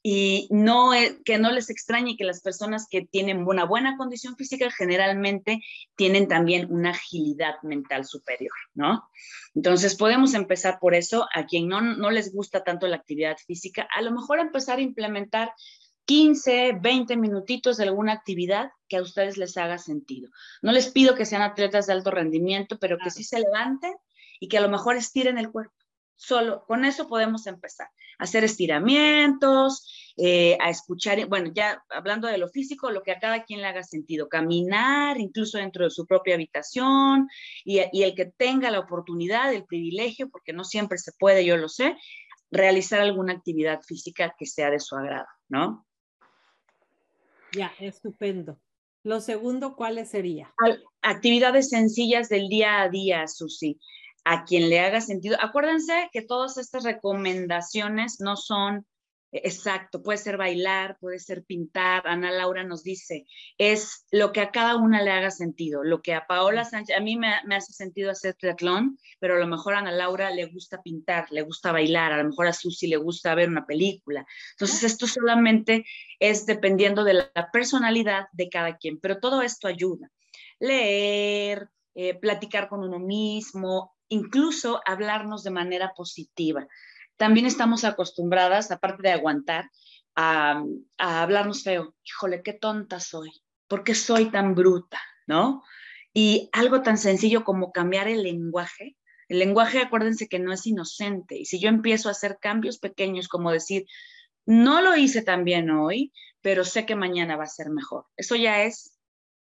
Y 0.00 0.48
no, 0.50 0.92
que 1.24 1.38
no 1.38 1.50
les 1.50 1.70
extrañe 1.70 2.16
que 2.16 2.24
las 2.24 2.40
personas 2.40 2.86
que 2.88 3.02
tienen 3.02 3.46
una 3.46 3.64
buena 3.64 3.96
condición 3.96 4.36
física 4.36 4.70
generalmente 4.70 5.60
tienen 5.96 6.28
también 6.28 6.72
una 6.72 6.90
agilidad 6.90 7.60
mental 7.62 8.04
superior, 8.04 8.54
¿no? 8.74 9.10
Entonces 9.54 9.96
podemos 9.96 10.34
empezar 10.34 10.78
por 10.78 10.94
eso. 10.94 11.26
A 11.34 11.46
quien 11.46 11.68
no, 11.68 11.80
no 11.80 12.10
les 12.10 12.32
gusta 12.32 12.62
tanto 12.62 12.86
la 12.86 12.96
actividad 12.96 13.36
física, 13.44 13.88
a 13.94 14.00
lo 14.02 14.12
mejor 14.12 14.38
empezar 14.38 14.78
a 14.78 14.82
implementar 14.82 15.52
15, 16.08 16.78
20 16.80 17.18
minutitos 17.18 17.76
de 17.76 17.84
alguna 17.84 18.14
actividad 18.14 18.70
que 18.88 18.96
a 18.96 19.02
ustedes 19.02 19.36
les 19.36 19.58
haga 19.58 19.76
sentido. 19.76 20.30
No 20.62 20.72
les 20.72 20.88
pido 20.88 21.14
que 21.14 21.26
sean 21.26 21.42
atletas 21.42 21.86
de 21.86 21.92
alto 21.92 22.10
rendimiento, 22.10 22.78
pero 22.78 22.96
que 22.96 23.10
sí 23.10 23.24
se 23.24 23.38
levanten 23.38 23.92
y 24.40 24.48
que 24.48 24.56
a 24.56 24.62
lo 24.62 24.70
mejor 24.70 24.96
estiren 24.96 25.36
el 25.36 25.50
cuerpo. 25.50 25.74
Solo 26.16 26.64
con 26.66 26.86
eso 26.86 27.08
podemos 27.08 27.46
empezar. 27.46 27.88
A 28.18 28.24
hacer 28.24 28.42
estiramientos, 28.42 30.14
eh, 30.16 30.56
a 30.60 30.70
escuchar, 30.70 31.26
bueno, 31.26 31.50
ya 31.54 31.84
hablando 31.90 32.26
de 32.26 32.38
lo 32.38 32.48
físico, 32.48 32.90
lo 32.90 33.02
que 33.02 33.12
a 33.12 33.20
cada 33.20 33.44
quien 33.44 33.60
le 33.60 33.66
haga 33.66 33.82
sentido. 33.82 34.30
Caminar, 34.30 35.20
incluso 35.20 35.58
dentro 35.58 35.84
de 35.84 35.90
su 35.90 36.06
propia 36.06 36.36
habitación, 36.36 37.28
y, 37.66 37.82
y 37.92 38.04
el 38.04 38.14
que 38.14 38.24
tenga 38.24 38.70
la 38.70 38.80
oportunidad, 38.80 39.52
el 39.52 39.66
privilegio, 39.66 40.30
porque 40.30 40.54
no 40.54 40.64
siempre 40.64 40.96
se 40.96 41.12
puede, 41.12 41.44
yo 41.44 41.58
lo 41.58 41.68
sé, 41.68 41.98
realizar 42.50 43.00
alguna 43.00 43.34
actividad 43.34 43.82
física 43.82 44.34
que 44.38 44.46
sea 44.46 44.70
de 44.70 44.80
su 44.80 44.96
agrado, 44.96 45.26
¿no? 45.50 45.84
Ya, 47.58 47.72
estupendo. 47.80 48.60
Lo 49.02 49.20
segundo, 49.20 49.74
¿cuáles 49.74 50.10
sería? 50.10 50.54
Actividades 51.02 51.70
sencillas 51.70 52.28
del 52.28 52.48
día 52.48 52.82
a 52.82 52.88
día, 52.88 53.26
Susi. 53.26 53.80
A 54.22 54.44
quien 54.44 54.68
le 54.68 54.78
haga 54.78 55.00
sentido. 55.00 55.36
Acuérdense 55.40 56.08
que 56.12 56.22
todas 56.22 56.56
estas 56.56 56.84
recomendaciones 56.84 58.20
no 58.20 58.36
son 58.36 58.86
Exacto, 59.30 60.02
puede 60.02 60.16
ser 60.16 60.38
bailar, 60.38 60.96
puede 61.00 61.18
ser 61.18 61.44
pintar. 61.44 62.06
Ana 62.06 62.30
Laura 62.30 62.64
nos 62.64 62.82
dice, 62.82 63.26
es 63.58 64.06
lo 64.10 64.32
que 64.32 64.40
a 64.40 64.50
cada 64.50 64.76
una 64.76 65.02
le 65.02 65.10
haga 65.10 65.30
sentido. 65.30 65.84
Lo 65.84 66.00
que 66.00 66.14
a 66.14 66.26
Paola 66.26 66.64
Sánchez, 66.64 66.96
a 66.96 67.00
mí 67.00 67.16
me, 67.16 67.34
hace 67.54 67.74
sentido 67.74 68.10
hacer 68.10 68.34
triatlón, 68.34 68.98
pero 69.18 69.36
a 69.36 69.38
lo 69.38 69.46
mejor 69.46 69.74
a 69.74 69.80
Ana 69.80 69.92
Laura 69.92 70.30
le 70.30 70.46
gusta 70.46 70.82
pintar, 70.82 71.26
le 71.30 71.42
gusta 71.42 71.72
bailar, 71.72 72.12
a 72.12 72.22
lo 72.22 72.28
mejor 72.30 72.46
a 72.46 72.54
Susi 72.54 72.86
le 72.86 72.96
gusta 72.96 73.34
ver 73.34 73.50
una 73.50 73.66
película. 73.66 74.26
Entonces, 74.52 74.82
esto 74.82 75.06
solamente 75.06 75.84
es 76.18 76.46
dependiendo 76.46 77.04
de 77.04 77.14
la 77.14 77.50
personalidad 77.52 78.28
de 78.32 78.48
cada 78.48 78.78
quien, 78.78 78.98
pero 78.98 79.20
todo 79.20 79.42
esto 79.42 79.68
ayuda. 79.68 80.10
Leer, 80.58 81.68
eh, 81.94 82.14
platicar 82.14 82.68
con 82.68 82.82
uno 82.82 82.98
mismo, 82.98 83.94
incluso 84.08 84.80
hablarnos 84.86 85.44
de 85.44 85.50
manera 85.50 85.92
positiva 85.94 86.66
también 87.18 87.46
estamos 87.46 87.84
acostumbradas, 87.84 88.70
aparte 88.70 89.02
de 89.02 89.12
aguantar, 89.12 89.70
a, 90.16 90.64
hablarnos 90.96 91.62
feo. 91.62 91.94
Híjole, 92.04 92.42
qué 92.42 92.54
tonta 92.54 93.00
soy. 93.00 93.30
¿Por 93.66 93.84
qué 93.84 93.94
soy 93.94 94.30
tan 94.30 94.54
bruta? 94.54 95.00
¿No? 95.26 95.62
Y 96.14 96.48
algo 96.52 96.80
tan 96.82 96.96
sencillo 96.96 97.44
como 97.44 97.72
cambiar 97.72 98.08
el 98.08 98.22
lenguaje. 98.22 98.96
El 99.28 99.40
lenguaje, 99.40 99.80
acuérdense 99.80 100.28
que 100.28 100.38
no 100.38 100.52
es 100.52 100.66
inocente. 100.66 101.36
Y 101.36 101.44
si 101.44 101.60
yo 101.60 101.68
empiezo 101.68 102.08
a 102.08 102.12
hacer 102.12 102.38
cambios 102.40 102.78
pequeños, 102.78 103.28
como 103.28 103.52
decir, 103.52 103.86
no 104.46 104.80
lo 104.80 104.96
hice 104.96 105.20
tan 105.20 105.44
bien 105.44 105.70
hoy, 105.70 106.12
pero 106.40 106.64
sé 106.64 106.86
que 106.86 106.96
mañana 106.96 107.36
va 107.36 107.44
a 107.44 107.48
ser 107.48 107.68
mejor. 107.68 108.06
Eso 108.16 108.36
ya 108.36 108.62
es 108.62 108.97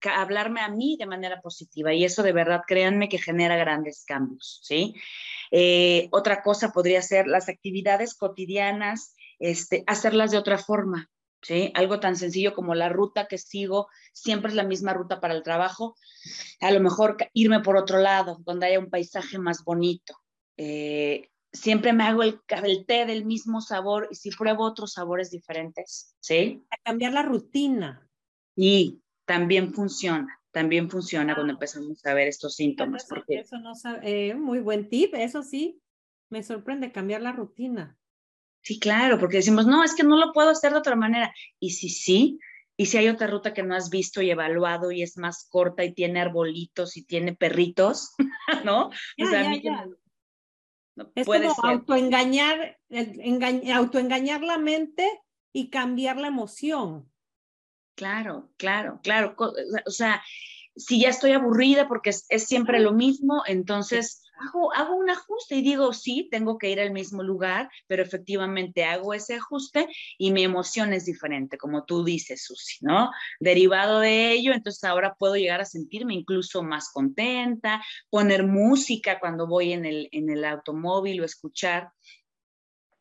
hablarme 0.09 0.61
a 0.61 0.69
mí 0.69 0.97
de 0.99 1.07
manera 1.07 1.41
positiva 1.41 1.93
y 1.93 2.05
eso 2.05 2.23
de 2.23 2.33
verdad, 2.33 2.63
créanme 2.67 3.09
que 3.09 3.19
genera 3.19 3.57
grandes 3.57 4.05
cambios, 4.05 4.61
¿sí? 4.63 4.95
Eh, 5.51 6.09
otra 6.11 6.43
cosa 6.43 6.73
podría 6.73 7.03
ser 7.03 7.27
las 7.27 7.49
actividades 7.49 8.15
cotidianas, 8.15 9.15
este, 9.39 9.85
hacerlas 9.87 10.31
de 10.31 10.39
otra 10.39 10.59
forma, 10.59 11.11
¿sí? 11.43 11.71
Algo 11.75 12.01
tan 12.01 12.17
sencillo 12.17 12.55
como 12.55 12.75
la 12.75 12.89
ruta 12.89 13.27
que 13.27 13.39
sigo, 13.39 13.89
siempre 14.13 14.51
es 14.51 14.55
la 14.57 14.65
misma 14.65 14.95
ruta 14.95 15.21
para 15.21 15.35
el 15.35 15.43
trabajo, 15.43 15.97
a 16.61 16.71
lo 16.71 16.81
mejor 16.81 17.17
irme 17.33 17.61
por 17.61 17.77
otro 17.77 17.99
lado, 17.99 18.39
donde 18.45 18.67
haya 18.67 18.79
un 18.79 18.91
paisaje 18.91 19.39
más 19.39 19.65
bonito. 19.65 20.19
Eh, 20.57 21.31
siempre 21.53 21.93
me 21.93 22.05
hago 22.05 22.23
el, 22.23 22.41
el, 22.65 22.85
té 22.87 23.07
del 23.07 23.25
mismo 23.25 23.61
sabor 23.61 24.09
y 24.11 24.17
si 24.17 24.31
pruebo 24.31 24.65
otros 24.65 24.93
sabores 24.93 25.31
diferentes, 25.31 26.15
¿sí? 26.21 26.65
A 26.71 26.77
cambiar 26.83 27.13
la 27.13 27.23
rutina. 27.23 28.09
Y 28.57 29.04
también 29.25 29.73
funciona, 29.73 30.41
también 30.51 30.91
funciona 30.91 31.35
cuando 31.35 31.53
empezamos 31.53 32.05
a 32.07 32.15
ver 32.15 32.29
estos 32.29 32.57
síntomas. 32.57 33.07
porque... 33.09 33.41
Eso 33.41 33.59
no 33.59 33.73
eh, 34.03 34.35
muy 34.35 34.61
buen 34.61 34.89
tip, 34.89 35.15
eso 35.15 35.43
sí, 35.43 35.81
me 36.31 36.43
sorprende 36.43 36.93
cambiar 36.93 37.23
la 37.23 37.33
rutina. 37.33 37.97
Sí, 38.63 38.79
claro, 38.79 39.19
porque 39.19 39.39
decimos, 39.39 39.67
no, 39.67 39.85
es 39.85 39.95
que 39.95 40.05
no 40.05 40.17
lo 40.17 40.33
puedo 40.33 40.51
hacer 40.51 40.73
de 40.73 40.79
otra 40.79 40.97
manera. 40.97 41.35
Y 41.61 41.71
si 41.71 41.91
sí, 41.91 42.39
y 42.77 42.87
si 42.87 42.97
hay 42.97 43.09
otra 43.09 43.27
ruta 43.27 43.53
que 43.53 43.63
no 43.63 43.75
has 43.75 43.91
visto 43.91 44.23
y 44.23 44.31
evaluado 44.31 44.91
y 44.91 45.03
es 45.03 45.17
más 45.19 45.47
corta 45.51 45.85
y 45.85 45.93
tiene 45.93 46.21
arbolitos 46.21 46.97
y 46.97 47.05
tiene 47.05 47.35
perritos, 47.35 48.15
¿no? 48.65 48.89
o 48.89 49.27
sea, 49.27 49.47
a 49.47 49.51
mí 49.51 49.63
no 50.97 51.11
es 51.15 51.27
como 51.27 51.55
autoengañar, 51.63 52.79
autoengañar 53.73 54.43
la 54.43 54.59
mente 54.59 55.09
y 55.53 55.71
cambiar 55.71 56.17
la 56.19 56.29
emoción. 56.29 57.11
Claro, 57.95 58.51
claro, 58.57 59.01
claro. 59.03 59.37
O 59.87 59.91
sea, 59.91 60.23
si 60.77 61.01
ya 61.01 61.11
estoy 61.11 61.33
aburrida 61.33 61.87
porque 61.87 62.11
es, 62.11 62.27
siempre 62.45 62.81
lo 62.81 62.93
mismo, 62.93 63.45
entonces 63.47 64.23
hago, 64.41 64.75
hago, 64.75 64.97
un 64.97 65.09
ajuste 65.09 65.55
y 65.55 65.63
digo, 65.63 65.93
sí, 65.93 66.29
tengo 66.29 66.59
que 66.59 66.71
ir 66.71 66.81
al 66.81 66.91
mismo 66.91 67.23
lugar, 67.23 67.71
pero 67.87 68.03
efectivamente 68.03 68.85
hago 68.85 69.15
ese 69.15 69.35
ajuste 69.35 69.87
y 70.19 70.33
mi 70.33 70.43
emoción 70.43 70.93
es 70.93 71.05
diferente, 71.05 71.57
como 71.57 71.85
tú 71.85 72.03
dices, 72.03 72.45
Susi, 72.45 72.79
¿no? 72.81 73.11
Derivado 73.39 74.01
de 74.01 74.33
ello, 74.33 74.53
entonces 74.53 74.83
ahora 74.83 75.15
puedo 75.17 75.37
llegar 75.37 75.61
a 75.61 75.65
sentirme 75.65 76.15
incluso 76.15 76.65
más 76.65 76.91
contenta, 76.91 77.85
poner 78.11 78.45
música 78.45 79.21
cuando 79.21 79.47
voy 79.47 79.73
en 79.73 79.85
el, 79.85 80.09
en 80.11 80.31
el 80.31 80.45
automóvil 80.45 81.21
o 81.21 81.25
escuchar 81.25 81.93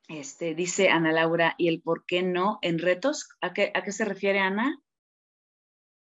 este, 0.09 0.53
dice 0.53 0.89
Ana 0.89 1.11
Laura, 1.11 1.55
¿y 1.57 1.69
el 1.69 1.81
por 1.81 2.05
qué 2.05 2.23
no 2.23 2.59
en 2.61 2.77
retos? 2.77 3.29
¿A 3.41 3.53
qué, 3.53 3.71
a 3.73 3.83
qué 3.83 3.91
se 3.91 4.05
refiere 4.05 4.39
Ana? 4.39 4.82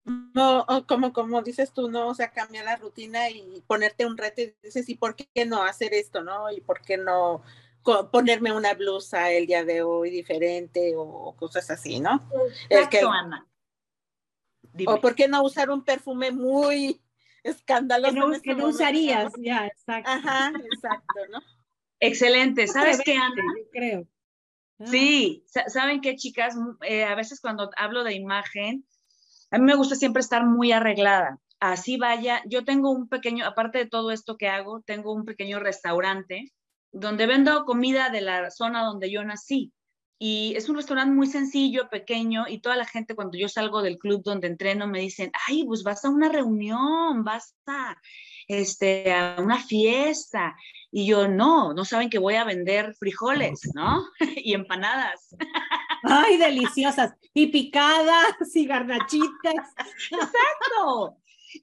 No, 0.05 0.67
como, 0.87 1.13
como 1.13 1.43
dices 1.43 1.73
tú, 1.73 1.91
¿no? 1.91 2.09
O 2.09 2.15
sea, 2.15 2.31
cambiar 2.31 2.67
la 2.67 2.77
rutina 2.77 3.31
y 3.31 3.63
ponerte 3.67 4.05
un 4.05 4.19
reto 4.19 4.43
y 4.43 4.55
dices, 4.63 4.89
¿y 4.89 4.97
por 4.97 5.17
qué 5.17 5.47
no 5.47 5.63
hacer 5.63 5.95
esto, 5.95 6.23
no? 6.23 6.51
¿Y 6.53 6.61
por 6.61 6.83
qué 6.83 6.99
no 6.99 7.43
ponerme 8.13 8.53
una 8.53 8.75
blusa 8.75 9.31
el 9.31 9.47
día 9.47 9.65
de 9.65 9.83
hoy 9.83 10.11
diferente 10.11 10.95
o 10.97 11.35
cosas 11.37 11.71
así, 11.71 12.01
¿no? 12.01 12.29
Exacto, 12.69 13.11
Ana. 13.11 13.47
O 14.87 15.01
por 15.01 15.15
qué 15.15 15.29
no 15.29 15.43
usar 15.43 15.71
un 15.71 15.85
perfume 15.85 16.33
muy 16.33 17.01
escandaloso. 17.43 18.15
Que 18.15 18.21
no, 18.21 18.33
este 18.35 18.55
usarías, 18.55 19.33
ya, 19.39 19.67
exacto. 19.67 20.11
Ajá, 20.11 20.53
exacto, 20.73 21.21
¿no? 21.31 21.41
Excelente. 22.01 22.67
¿Sabes 22.67 23.01
qué, 23.05 23.17
Ana? 23.17 23.43
Yo 23.59 23.71
creo. 23.71 24.09
Ah. 24.81 24.87
Sí, 24.87 25.45
¿saben 25.69 26.01
qué, 26.01 26.17
chicas? 26.17 26.57
Eh, 26.83 27.05
a 27.05 27.15
veces 27.15 27.41
cuando 27.41 27.71
hablo 27.77 28.03
de 28.03 28.15
imagen, 28.15 28.85
a 29.55 29.59
mí 29.59 29.65
me 29.65 29.77
gusta 29.77 29.95
siempre 29.95 30.21
estar 30.21 30.45
muy 30.45 30.73
arreglada. 30.73 31.39
Así 31.61 31.97
vaya, 31.97 32.43
yo 32.47 32.65
tengo 32.65 32.91
un 32.91 33.09
pequeño, 33.09 33.47
aparte 33.47 33.79
de 33.79 33.87
todo 33.87 34.11
esto 34.11 34.37
que 34.37 34.49
hago, 34.49 34.83
tengo 34.83 35.13
un 35.13 35.25
pequeño 35.25 35.61
restaurante 35.61 36.53
donde 36.91 37.27
vendo 37.27 37.65
comida 37.65 38.11
de 38.11 38.21
la 38.21 38.51
zona 38.51 38.83
donde 38.83 39.13
yo 39.13 39.23
nací. 39.25 39.73
y 40.19 40.55
es 40.57 40.69
un 40.69 40.77
restaurante 40.77 41.15
muy 41.15 41.27
sencillo, 41.27 41.89
pequeño, 41.91 42.47
y 42.49 42.61
toda 42.61 42.77
la 42.77 42.87
gente 42.87 43.15
cuando 43.15 43.37
yo 43.39 43.49
salgo 43.49 43.83
del 43.83 43.99
club 43.99 44.23
donde 44.25 44.49
entreno 44.49 44.87
me 44.89 45.01
dicen, 45.01 45.31
ay, 45.49 45.65
pues 45.65 45.83
vas 45.83 46.05
a 46.05 46.11
una 46.11 46.29
reunión, 46.29 47.25
vas 47.25 47.55
a, 47.67 47.97
este, 48.49 49.13
a 49.13 49.37
una 49.41 49.59
fiesta. 49.61 50.57
Y 50.91 51.07
yo, 51.07 51.29
no, 51.29 51.75
no 51.75 51.85
saben 51.85 52.11
que 52.11 52.19
voy 52.19 52.35
a 52.37 52.45
vender 52.45 52.95
frijoles, 52.95 53.71
¿no? 53.75 54.05
y 54.37 54.55
empanadas. 54.55 55.35
Ay, 56.05 56.37
deliciosas. 56.37 57.15
Y 57.33 57.49
picadas 57.49 58.55
y 58.55 58.67
garnachitas. 58.67 59.75
Exacto. 60.11 61.17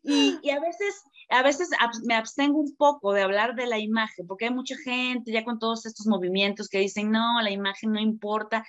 Y, 0.03 0.39
y, 0.41 0.49
a 0.49 0.59
veces 0.59 1.03
a 1.31 1.43
veces 1.43 1.69
me 2.03 2.13
abstengo 2.13 2.59
un 2.59 2.75
poco 2.75 3.13
de 3.13 3.21
hablar 3.21 3.55
de 3.55 3.65
la 3.65 3.79
imagen, 3.79 4.27
porque 4.27 4.45
hay 4.45 4.53
mucha 4.53 4.75
gente 4.77 5.31
ya 5.31 5.45
con 5.45 5.59
todos 5.59 5.85
estos 5.85 6.05
movimientos 6.05 6.67
que 6.67 6.79
dicen, 6.79 7.09
no, 7.09 7.41
la 7.41 7.51
imagen 7.51 7.93
no 7.93 7.99
importa. 8.01 8.65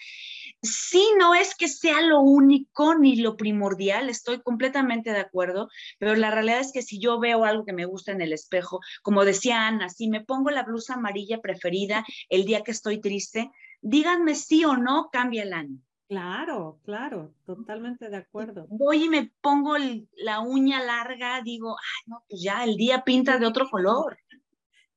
Sí, 0.62 1.04
no 1.18 1.34
es 1.34 1.56
que 1.56 1.66
sea 1.66 2.00
lo 2.02 2.20
único 2.20 2.94
ni 2.94 3.16
lo 3.16 3.36
primordial, 3.36 4.08
estoy 4.08 4.40
completamente 4.42 5.10
de 5.10 5.18
acuerdo, 5.18 5.68
pero 5.98 6.14
la 6.14 6.30
realidad 6.30 6.60
es 6.60 6.72
que 6.72 6.82
si 6.82 7.00
yo 7.00 7.18
veo 7.18 7.44
algo 7.44 7.64
que 7.64 7.72
me 7.72 7.84
gusta 7.84 8.12
en 8.12 8.20
el 8.20 8.32
espejo, 8.32 8.78
como 9.02 9.24
decía 9.24 9.66
Ana, 9.66 9.88
si 9.88 10.08
me 10.08 10.20
pongo 10.20 10.50
la 10.50 10.62
blusa 10.62 10.94
amarilla 10.94 11.40
preferida 11.40 12.04
el 12.28 12.44
día 12.44 12.62
que 12.62 12.70
estoy 12.70 13.00
triste, 13.00 13.50
díganme 13.82 14.34
sí 14.34 14.64
o 14.64 14.76
no, 14.76 15.10
cambia 15.12 15.42
el 15.42 15.52
año. 15.52 15.78
Claro, 16.08 16.78
claro, 16.84 17.34
totalmente 17.44 18.08
de 18.08 18.16
acuerdo. 18.16 18.66
Voy 18.68 19.04
y 19.04 19.08
me 19.08 19.32
pongo 19.40 19.76
la 20.16 20.40
uña 20.40 20.82
larga, 20.82 21.40
digo, 21.42 21.76
ay, 21.78 22.02
no, 22.06 22.24
pues 22.28 22.42
ya 22.42 22.64
el 22.64 22.76
día 22.76 23.04
pinta 23.04 23.38
de 23.38 23.46
otro 23.46 23.68
color. 23.68 24.16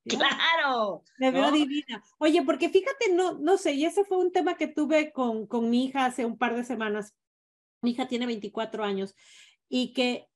Claro. 0.08 1.01
Me 1.18 1.32
veo 1.32 1.50
divina. 1.50 2.04
Oye, 2.20 2.44
porque 2.44 2.70
fíjate, 2.70 3.12
no, 3.12 3.39
no 3.39 3.58
sé, 3.58 3.74
y 3.74 3.86
ese 3.86 4.06
fue 4.06 4.20
un 4.20 4.32
tema 4.32 4.54
que 4.56 4.68
tuve 4.68 5.12
con, 5.12 5.48
con 5.48 5.72
mi 5.72 5.86
hija 5.86 6.06
hace 6.06 6.25
un 6.25 6.38
par 6.38 6.56
de 6.56 6.63
semanas. 6.63 7.15
Mi 7.82 7.89
hija 7.89 8.08
tiene 8.08 8.27
24 8.27 8.84
años 8.84 9.15
y 9.68 9.94
que 9.94 10.27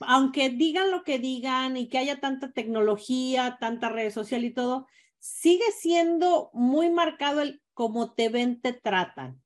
aunque 0.00 0.50
digan 0.50 0.90
lo 0.90 1.04
que 1.04 1.20
digan 1.20 1.76
y 1.76 1.88
que 1.88 1.98
haya 1.98 2.20
tanta 2.20 2.52
tecnología, 2.52 3.58
tanta 3.60 3.88
red 3.88 4.10
social 4.10 4.44
y 4.44 4.52
todo, 4.52 4.88
sigue 5.18 5.70
siendo 5.78 6.50
muy 6.52 6.90
marcado 6.90 7.40
el 7.40 7.62
cómo 7.82 8.12
te 8.12 8.28
ven, 8.28 8.60
te 8.60 8.72
tratan 8.72 9.42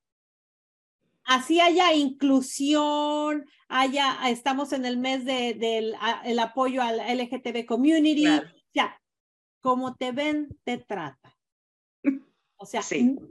así 1.26 1.60
haya 1.60 1.92
inclusión, 1.92 3.46
haya, 3.68 4.16
estamos 4.28 4.72
en 4.72 4.86
el 4.86 4.96
mes 4.96 5.24
del 5.24 5.58
de, 5.58 5.94
el 6.24 6.38
apoyo 6.38 6.82
al 6.82 6.98
LGTB 6.98 7.66
community, 7.66 8.26
ya, 8.72 9.00
como 9.60 9.96
te 9.96 10.12
ven, 10.12 10.56
te 10.64 10.78
trata. 10.78 11.36
O 12.58 12.64
sea, 12.64 12.80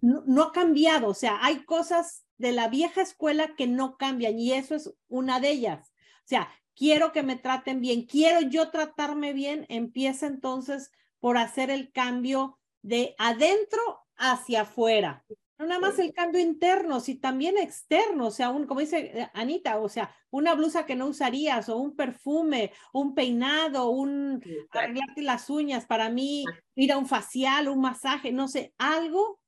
no, 0.02 0.24
no, 0.28 0.44
ha 0.44 0.52
cambiado, 0.52 1.08
o 1.08 1.14
sea, 1.14 1.40
hay 1.42 1.64
cosas 1.64 2.26
de 2.38 2.52
la 2.52 2.68
vieja 2.68 3.02
escuela 3.02 3.56
que 3.56 3.66
no 3.66 3.98
cambian 3.98 4.38
y 4.38 4.52
eso 4.52 4.76
es 4.76 4.94
una 5.08 5.40
de 5.40 5.52
ellas. 5.52 5.94
O 6.26 6.28
sea, 6.28 6.50
quiero 6.76 7.12
que 7.12 7.24
me 7.24 7.38
traten 7.38 7.80
bien, 7.80 8.06
quiero 8.06 8.42
yo 8.42 8.70
tratarme 8.72 9.34
bien, 9.34 9.66
empieza 9.70 10.28
entonces 10.28 10.92
por 11.20 11.38
hacer 11.38 11.70
el 11.72 11.92
cambio 11.92 12.60
de 12.82 13.16
adentro 13.18 14.05
hacia 14.18 14.62
afuera. 14.62 15.24
No 15.58 15.66
nada 15.66 15.80
más 15.80 15.98
el 16.00 16.14
cambio 16.14 16.42
interno, 16.42 17.00
sino 17.00 17.22
también 17.22 17.58
externo, 17.58 18.28
o 18.28 18.32
sea, 18.32 18.50
un, 18.50 18.68
como 18.68 18.82
dice 18.82 19.12
eh, 19.14 19.30
Anita, 19.34 19.80
o 19.80 19.88
sea, 19.88 20.14
una 20.30 20.54
blusa 20.54 20.86
que 20.86 20.96
no 20.96 21.08
usarías, 21.08 21.70
o 21.70 21.78
un 21.78 21.96
perfume, 21.96 22.74
un 22.92 23.16
peinado, 23.16 23.90
un 23.90 24.44
arreglarte 24.72 25.22
las 25.22 25.50
uñas, 25.50 25.86
para 25.86 26.10
mí, 26.10 26.44
ir 26.76 26.92
a 26.92 26.98
un 26.98 27.06
facial, 27.06 27.70
un 27.70 27.80
masaje, 27.80 28.34
no 28.34 28.50
sé, 28.50 28.74
algo 28.78 29.40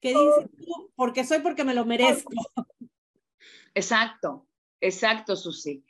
que 0.00 0.10
dice 0.10 0.50
porque 0.96 1.24
soy 1.24 1.40
porque 1.40 1.64
me 1.64 1.74
lo 1.74 1.84
merezco. 1.84 2.30
Exacto, 3.74 4.46
exacto, 4.80 5.36
Susi. 5.36 5.84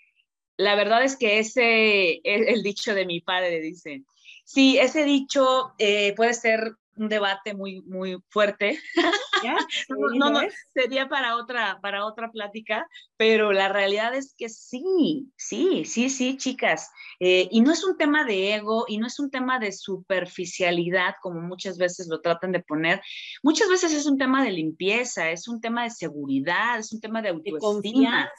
La 0.57 0.75
verdad 0.75 1.05
es 1.05 1.17
que 1.17 1.39
ese 1.39 2.21
es 2.25 2.49
el 2.49 2.63
dicho 2.63 2.95
de 2.95 3.07
mi 3.07 3.21
padre, 3.21 3.61
dice. 3.61 4.05
Sí, 4.45 4.79
ese 4.79 5.05
dicho 5.05 5.73
eh, 5.79 6.15
puede 6.15 6.35
ser 6.35 6.77
un 6.97 7.09
debate 7.09 7.55
muy, 7.55 7.81
muy 7.83 8.19
fuerte. 8.29 8.79
no, 9.89 10.31
no, 10.31 10.41
sería 10.75 11.09
para 11.09 11.37
otra, 11.37 11.79
para 11.81 12.05
otra 12.07 12.31
plática, 12.31 12.87
pero 13.17 13.53
la 13.53 13.69
realidad 13.69 14.15
es 14.15 14.35
que 14.37 14.49
sí, 14.49 15.33
sí, 15.37 15.85
sí, 15.85 16.11
sí, 16.11 16.37
chicas. 16.37 16.91
Eh, 17.21 17.49
y 17.51 17.61
no 17.61 17.73
es 17.73 17.85
un 17.85 17.97
tema 17.97 18.25
de 18.25 18.55
ego 18.55 18.85
y 18.89 18.99
no 18.99 19.07
es 19.07 19.19
un 19.19 19.31
tema 19.31 19.59
de 19.59 19.73
superficialidad, 19.73 21.15
como 21.23 21.41
muchas 21.41 21.79
veces 21.79 22.09
lo 22.09 22.21
tratan 22.21 22.53
de 22.53 22.61
poner. 22.61 23.01
Muchas 23.43 23.69
veces 23.69 23.93
es 23.93 24.07
un 24.07 24.19
tema 24.19 24.45
de 24.45 24.51
limpieza, 24.51 25.31
es 25.31 25.49
un 25.49 25.61
tema 25.61 25.85
de 25.85 25.91
seguridad, 25.91 26.79
es 26.79 26.93
un 26.93 27.01
tema 27.01 27.23
de 27.23 27.31
autoestima. 27.31 28.31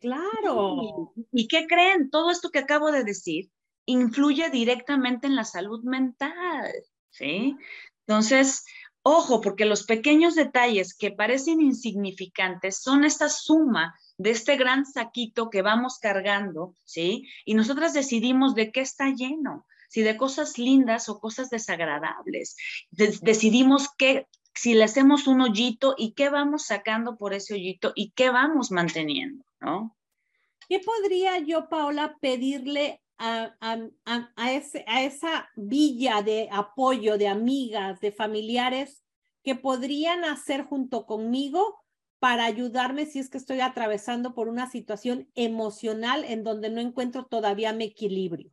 claro. 0.00 1.12
¿Y 1.32 1.48
qué 1.48 1.66
creen? 1.66 2.10
Todo 2.10 2.30
esto 2.30 2.50
que 2.50 2.60
acabo 2.60 2.92
de 2.92 3.04
decir 3.04 3.50
influye 3.84 4.48
directamente 4.50 5.26
en 5.26 5.34
la 5.34 5.44
salud 5.44 5.82
mental. 5.82 6.72
¿sí? 7.12 7.56
Entonces, 8.12 8.66
ojo, 9.02 9.40
porque 9.40 9.64
los 9.64 9.84
pequeños 9.84 10.34
detalles 10.34 10.94
que 10.94 11.12
parecen 11.12 11.62
insignificantes 11.62 12.82
son 12.82 13.04
esta 13.04 13.30
suma 13.30 13.98
de 14.18 14.32
este 14.32 14.56
gran 14.56 14.84
saquito 14.84 15.48
que 15.48 15.62
vamos 15.62 15.98
cargando, 15.98 16.76
¿sí? 16.84 17.26
Y 17.46 17.54
nosotras 17.54 17.94
decidimos 17.94 18.54
de 18.54 18.70
qué 18.70 18.82
está 18.82 19.08
lleno, 19.08 19.66
si 19.88 20.02
de 20.02 20.18
cosas 20.18 20.58
lindas 20.58 21.08
o 21.08 21.20
cosas 21.20 21.48
desagradables. 21.48 22.54
decidimos 22.90 23.88
qué, 23.96 24.26
si 24.54 24.74
le 24.74 24.84
hacemos 24.84 25.26
un 25.26 25.40
hoyito 25.40 25.94
y 25.96 26.12
qué 26.12 26.28
vamos 26.28 26.66
sacando 26.66 27.16
por 27.16 27.32
ese 27.32 27.54
hoyito 27.54 27.92
y 27.94 28.10
qué 28.10 28.28
vamos 28.28 28.70
manteniendo, 28.70 29.42
¿no? 29.58 29.96
¿Qué 30.68 30.80
podría 30.80 31.38
yo, 31.38 31.70
Paola, 31.70 32.18
pedirle 32.20 33.01
a, 33.18 33.54
a, 33.60 34.52
ese, 34.52 34.84
a 34.88 35.02
esa 35.02 35.48
villa 35.56 36.22
de 36.22 36.48
apoyo, 36.50 37.18
de 37.18 37.28
amigas, 37.28 38.00
de 38.00 38.12
familiares 38.12 39.02
que 39.42 39.54
podrían 39.54 40.24
hacer 40.24 40.64
junto 40.64 41.06
conmigo 41.06 41.82
para 42.18 42.44
ayudarme 42.44 43.06
si 43.06 43.18
es 43.18 43.28
que 43.28 43.38
estoy 43.38 43.60
atravesando 43.60 44.34
por 44.34 44.48
una 44.48 44.70
situación 44.70 45.28
emocional 45.34 46.24
en 46.24 46.44
donde 46.44 46.70
no 46.70 46.80
encuentro 46.80 47.26
todavía 47.26 47.72
mi 47.72 47.84
equilibrio. 47.84 48.50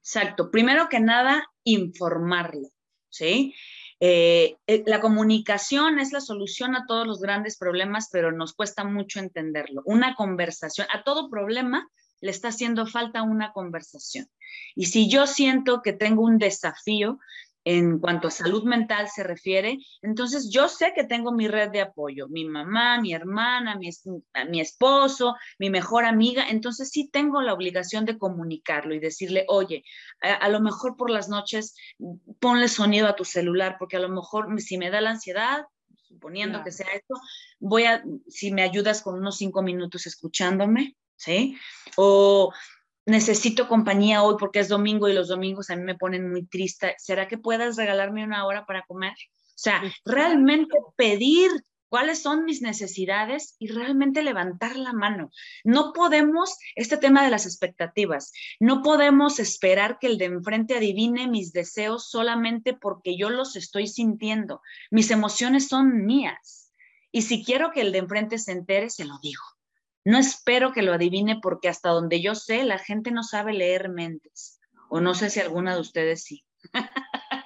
Exacto. 0.00 0.50
Primero 0.50 0.88
que 0.88 1.00
nada, 1.00 1.50
informarlo, 1.64 2.68
¿sí? 3.08 3.54
Eh, 4.00 4.56
eh, 4.66 4.82
la 4.86 5.00
comunicación 5.00 5.98
es 5.98 6.12
la 6.12 6.20
solución 6.20 6.74
a 6.74 6.86
todos 6.86 7.06
los 7.06 7.20
grandes 7.20 7.58
problemas, 7.58 8.08
pero 8.10 8.32
nos 8.32 8.54
cuesta 8.54 8.84
mucho 8.84 9.20
entenderlo. 9.20 9.82
Una 9.84 10.14
conversación, 10.14 10.86
a 10.92 11.02
todo 11.02 11.28
problema 11.28 11.88
le 12.20 12.30
está 12.30 12.48
haciendo 12.48 12.86
falta 12.86 13.22
una 13.22 13.52
conversación. 13.52 14.28
Y 14.74 14.86
si 14.86 15.08
yo 15.08 15.26
siento 15.26 15.82
que 15.82 15.92
tengo 15.92 16.22
un 16.22 16.38
desafío 16.38 17.18
en 17.64 17.98
cuanto 17.98 18.28
a 18.28 18.30
salud 18.30 18.64
mental 18.64 19.08
se 19.08 19.22
refiere, 19.22 19.78
entonces 20.00 20.50
yo 20.50 20.68
sé 20.68 20.92
que 20.94 21.04
tengo 21.04 21.32
mi 21.32 21.46
red 21.46 21.70
de 21.70 21.82
apoyo, 21.82 22.26
mi 22.28 22.46
mamá, 22.46 23.00
mi 23.00 23.12
hermana, 23.12 23.76
mi, 23.76 23.90
mi 24.48 24.60
esposo, 24.60 25.36
mi 25.58 25.68
mejor 25.68 26.06
amiga, 26.06 26.48
entonces 26.48 26.88
sí 26.90 27.10
tengo 27.12 27.42
la 27.42 27.52
obligación 27.52 28.06
de 28.06 28.16
comunicarlo 28.16 28.94
y 28.94 28.98
decirle, 28.98 29.44
oye, 29.48 29.84
a, 30.22 30.48
lo 30.48 30.60
mejor 30.60 30.96
por 30.96 31.10
las 31.10 31.28
noches 31.28 31.74
ponle 32.38 32.68
sonido 32.68 33.06
a 33.06 33.16
tu 33.16 33.24
celular, 33.24 33.76
porque 33.78 33.96
a 33.96 34.00
lo 34.00 34.08
mejor 34.08 34.58
si 34.60 34.78
me 34.78 34.90
da 34.90 35.02
la 35.02 35.10
ansiedad, 35.10 35.66
suponiendo 36.08 36.64
que 36.64 36.72
sea 36.72 36.88
esto, 36.94 37.14
voy 37.58 37.84
a, 37.84 38.02
si 38.26 38.52
me 38.52 38.62
ayudas 38.62 39.02
con 39.02 39.16
unos 39.16 39.36
cinco 39.36 39.62
minutos 39.62 40.06
escuchándome, 40.06 40.96
¿sí? 41.20 41.58
O 41.96 42.52
necesito 43.06 43.68
compañía 43.68 44.22
hoy 44.22 44.36
porque 44.38 44.60
es 44.60 44.68
domingo 44.68 45.08
y 45.08 45.12
los 45.12 45.28
domingos 45.28 45.70
a 45.70 45.76
mí 45.76 45.82
me 45.82 45.96
ponen 45.96 46.30
muy 46.30 46.46
triste. 46.46 46.94
¿Será 46.98 47.28
que 47.28 47.38
puedas 47.38 47.76
regalarme 47.76 48.24
una 48.24 48.46
hora 48.46 48.64
para 48.66 48.82
comer? 48.82 49.12
O 49.12 49.62
sea, 49.62 49.82
realmente 50.04 50.76
pedir 50.96 51.50
cuáles 51.90 52.22
son 52.22 52.44
mis 52.44 52.62
necesidades 52.62 53.56
y 53.58 53.66
realmente 53.66 54.22
levantar 54.22 54.76
la 54.76 54.94
mano. 54.94 55.30
No 55.64 55.92
podemos, 55.92 56.56
este 56.76 56.96
tema 56.96 57.22
de 57.22 57.30
las 57.30 57.44
expectativas, 57.44 58.32
no 58.60 58.80
podemos 58.80 59.38
esperar 59.40 59.98
que 59.98 60.06
el 60.06 60.16
de 60.16 60.26
enfrente 60.26 60.76
adivine 60.76 61.28
mis 61.28 61.52
deseos 61.52 62.08
solamente 62.08 62.72
porque 62.72 63.18
yo 63.18 63.28
los 63.28 63.56
estoy 63.56 63.88
sintiendo. 63.88 64.62
Mis 64.90 65.10
emociones 65.10 65.68
son 65.68 66.06
mías. 66.06 66.72
Y 67.12 67.22
si 67.22 67.44
quiero 67.44 67.72
que 67.72 67.82
el 67.82 67.92
de 67.92 67.98
enfrente 67.98 68.38
se 68.38 68.52
entere, 68.52 68.88
se 68.88 69.04
lo 69.04 69.18
digo. 69.20 69.42
No 70.04 70.18
espero 70.18 70.72
que 70.72 70.82
lo 70.82 70.92
adivine 70.92 71.38
porque 71.40 71.68
hasta 71.68 71.90
donde 71.90 72.22
yo 72.22 72.34
sé, 72.34 72.64
la 72.64 72.78
gente 72.78 73.10
no 73.10 73.22
sabe 73.22 73.52
leer 73.52 73.88
mentes. 73.90 74.60
O 74.88 75.00
no 75.00 75.14
sé 75.14 75.30
si 75.30 75.40
alguna 75.40 75.74
de 75.74 75.80
ustedes 75.80 76.24
sí. 76.24 76.44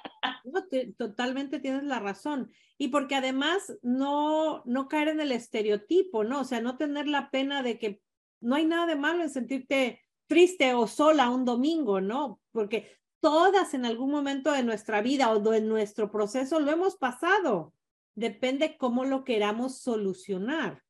totalmente 0.97 1.59
tienes 1.59 1.83
la 1.83 1.99
razón. 1.99 2.51
Y 2.77 2.89
porque 2.89 3.15
además 3.15 3.73
no, 3.81 4.63
no 4.65 4.87
caer 4.87 5.09
en 5.09 5.21
el 5.21 5.31
estereotipo, 5.31 6.23
¿no? 6.23 6.41
O 6.41 6.43
sea, 6.43 6.61
no 6.61 6.77
tener 6.77 7.07
la 7.07 7.29
pena 7.29 7.63
de 7.63 7.77
que 7.77 8.01
no 8.41 8.55
hay 8.55 8.65
nada 8.65 8.85
de 8.85 8.95
malo 8.95 9.23
en 9.23 9.29
sentirte 9.29 10.01
triste 10.27 10.73
o 10.73 10.87
sola 10.87 11.29
un 11.29 11.45
domingo, 11.45 12.01
¿no? 12.01 12.41
Porque 12.51 12.97
todas 13.19 13.73
en 13.73 13.85
algún 13.85 14.11
momento 14.11 14.51
de 14.51 14.63
nuestra 14.63 15.01
vida 15.01 15.31
o 15.31 15.39
de 15.39 15.61
nuestro 15.61 16.11
proceso 16.11 16.59
lo 16.59 16.71
hemos 16.71 16.95
pasado. 16.95 17.73
depende 18.17 18.77
cómo 18.77 19.03
lo 19.03 19.25
queramos 19.25 19.79
solucionar. 19.79 20.84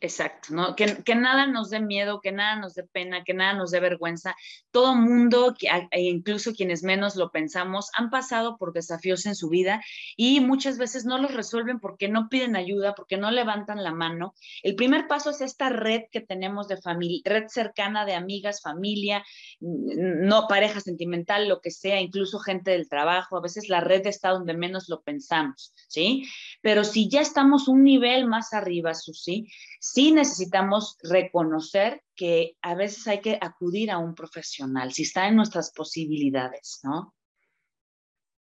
Exacto, 0.00 0.54
¿no? 0.54 0.76
Que, 0.76 1.02
que, 1.02 1.16
nada 1.16 1.48
nos 1.48 1.70
dé 1.70 1.80
miedo, 1.80 2.20
que 2.20 2.30
nada 2.30 2.54
nos 2.54 2.74
dé 2.74 2.84
pena, 2.84 3.24
que 3.24 3.34
nada 3.34 3.54
nos 3.54 3.72
dé 3.72 3.80
vergüenza. 3.80 4.36
Todo 4.70 4.94
mundo, 4.94 5.56
e 5.90 6.02
incluso 6.02 6.52
quienes 6.52 6.84
menos 6.84 7.16
lo 7.16 7.32
pensamos, 7.32 7.90
han 7.94 8.08
pasado 8.08 8.58
por 8.58 8.72
desafíos 8.72 9.26
en 9.26 9.34
su 9.34 9.48
vida 9.48 9.82
y 10.16 10.38
muchas 10.38 10.78
veces 10.78 11.04
no 11.04 11.18
los 11.18 11.34
resuelven 11.34 11.80
porque 11.80 12.08
no 12.08 12.28
piden 12.28 12.54
ayuda, 12.54 12.94
porque 12.94 13.16
no 13.16 13.32
levantan 13.32 13.82
la 13.82 13.92
mano. 13.92 14.34
El 14.62 14.76
primer 14.76 15.08
paso 15.08 15.30
es 15.30 15.40
esta 15.40 15.68
red 15.68 16.02
que 16.12 16.20
tenemos 16.20 16.68
de 16.68 16.76
familia, 16.76 17.20
red 17.24 17.48
cercana 17.48 18.06
de 18.06 18.14
amigas, 18.14 18.62
familia, 18.62 19.24
no 19.58 20.46
pareja 20.46 20.78
sentimental, 20.78 21.48
lo 21.48 21.60
que 21.60 21.72
sea, 21.72 22.00
incluso 22.00 22.38
gente 22.38 22.70
del 22.70 22.88
trabajo. 22.88 23.36
A 23.36 23.42
veces 23.42 23.68
la 23.68 23.80
red 23.80 24.06
está 24.06 24.30
donde 24.30 24.54
menos 24.54 24.88
lo 24.88 25.02
pensamos, 25.02 25.74
¿sí? 25.88 26.24
Pero 26.62 26.84
si 26.84 27.08
ya 27.08 27.20
estamos 27.20 27.66
un 27.66 27.82
nivel 27.82 28.28
más 28.28 28.52
arriba, 28.52 28.94
Susi, 28.94 29.48
sí 29.92 30.12
necesitamos 30.12 30.98
reconocer 31.02 32.02
que 32.14 32.56
a 32.62 32.74
veces 32.74 33.06
hay 33.06 33.20
que 33.20 33.38
acudir 33.40 33.90
a 33.90 33.98
un 33.98 34.14
profesional, 34.14 34.92
si 34.92 35.02
está 35.02 35.28
en 35.28 35.36
nuestras 35.36 35.72
posibilidades, 35.72 36.80
¿no? 36.82 37.14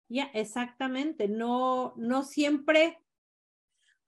Ya, 0.08 0.24
exactamente. 0.34 1.28
No, 1.28 1.94
no 1.96 2.24
siempre, 2.24 2.98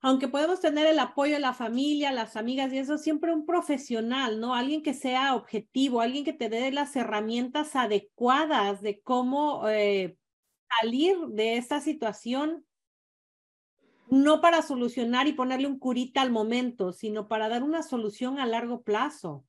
aunque 0.01 0.27
podemos 0.27 0.59
tener 0.59 0.85
el 0.85 0.99
apoyo 0.99 1.33
de 1.33 1.39
la 1.39 1.53
familia, 1.53 2.11
las 2.11 2.35
amigas 2.35 2.71
y 2.71 2.77
eso, 2.77 2.97
siempre 2.97 3.33
un 3.33 3.45
profesional, 3.45 4.39
¿no? 4.39 4.53
Alguien 4.53 4.83
que 4.83 4.93
sea 4.93 5.33
objetivo, 5.33 6.01
alguien 6.01 6.25
que 6.25 6.33
te 6.33 6.49
dé 6.49 6.71
las 6.71 6.95
herramientas 6.95 7.75
adecuadas 7.75 8.81
de 8.81 9.01
cómo 9.01 9.67
eh, 9.69 10.17
salir 10.81 11.17
de 11.29 11.57
esta 11.57 11.81
situación 11.81 12.65
no 14.13 14.41
para 14.41 14.61
solucionar 14.61 15.27
y 15.27 15.33
ponerle 15.33 15.65
un 15.65 15.79
curita 15.79 16.21
al 16.21 16.29
momento, 16.29 16.93
sino 16.93 17.27
para 17.27 17.49
dar 17.49 17.63
una 17.63 17.81
solución 17.81 18.39
a 18.39 18.45
largo 18.45 18.83
plazo. 18.83 19.43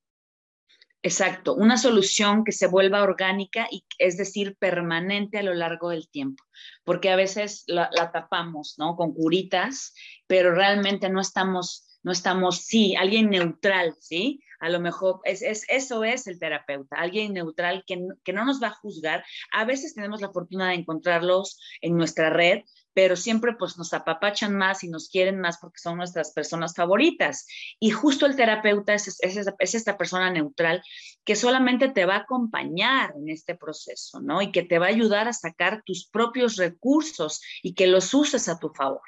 Exacto, 1.02 1.54
una 1.54 1.76
solución 1.76 2.44
que 2.44 2.52
se 2.52 2.66
vuelva 2.66 3.02
orgánica 3.02 3.68
y 3.70 3.84
es 3.98 4.16
decir, 4.16 4.56
permanente 4.58 5.36
a 5.36 5.42
lo 5.42 5.52
largo 5.52 5.90
del 5.90 6.08
tiempo, 6.08 6.42
porque 6.82 7.10
a 7.10 7.16
veces 7.16 7.64
la, 7.66 7.90
tapamos, 8.10 8.76
¿no? 8.78 8.96
Con 8.96 9.12
curitas, 9.12 9.92
pero 10.26 10.54
realmente 10.54 11.10
no 11.10 11.20
estamos, 11.20 11.98
no 12.02 12.12
estamos, 12.12 12.62
sí, 12.62 12.96
alguien 12.96 13.28
neutral, 13.28 13.94
¿sí? 14.00 14.40
A 14.60 14.70
lo 14.70 14.80
mejor 14.80 15.20
es, 15.24 15.42
es, 15.42 15.66
eso 15.68 16.04
es 16.04 16.26
el 16.26 16.38
terapeuta, 16.38 16.96
alguien 16.96 17.34
neutral 17.34 17.84
que, 17.86 18.00
que 18.24 18.32
no 18.32 18.46
nos 18.46 18.62
va 18.62 18.68
a 18.68 18.74
juzgar. 18.74 19.26
A 19.52 19.66
veces 19.66 19.94
tenemos 19.94 20.22
la 20.22 20.32
fortuna 20.32 20.70
de 20.70 20.76
encontrarlos 20.76 21.60
en 21.82 21.98
nuestra 21.98 22.30
red, 22.30 22.62
pero 22.94 23.16
siempre 23.16 23.54
pues 23.54 23.76
nos 23.76 23.92
apapachan 23.92 24.56
más 24.56 24.84
y 24.84 24.88
nos 24.88 25.08
quieren 25.08 25.40
más 25.40 25.58
porque 25.58 25.80
son 25.80 25.96
nuestras 25.96 26.32
personas 26.32 26.74
favoritas. 26.74 27.46
Y 27.80 27.90
justo 27.90 28.24
el 28.24 28.36
terapeuta 28.36 28.94
es, 28.94 29.18
es, 29.20 29.74
esta 29.74 29.98
persona 29.98 30.30
neutral 30.30 30.82
que 31.24 31.34
solamente 31.34 31.88
te 31.88 32.06
va 32.06 32.14
a 32.14 32.20
acompañar 32.20 33.12
en 33.16 33.28
este 33.28 33.56
proceso, 33.56 34.20
¿no? 34.20 34.40
Y 34.40 34.52
que 34.52 34.62
te 34.62 34.78
va 34.78 34.86
a 34.86 34.90
ayudar 34.90 35.26
a 35.26 35.32
sacar 35.32 35.82
tus 35.84 36.08
propios 36.08 36.56
recursos 36.56 37.42
y 37.62 37.74
que 37.74 37.88
los 37.88 38.14
uses 38.14 38.48
a 38.48 38.58
tu 38.58 38.70
favor. 38.70 39.02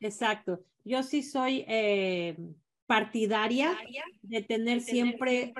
Exacto. 0.00 0.60
Yo 0.84 1.02
sí 1.02 1.22
soy 1.22 1.64
eh, 1.66 2.36
partidaria 2.86 3.76
de 4.22 4.42
tener 4.42 4.80
siempre, 4.82 5.54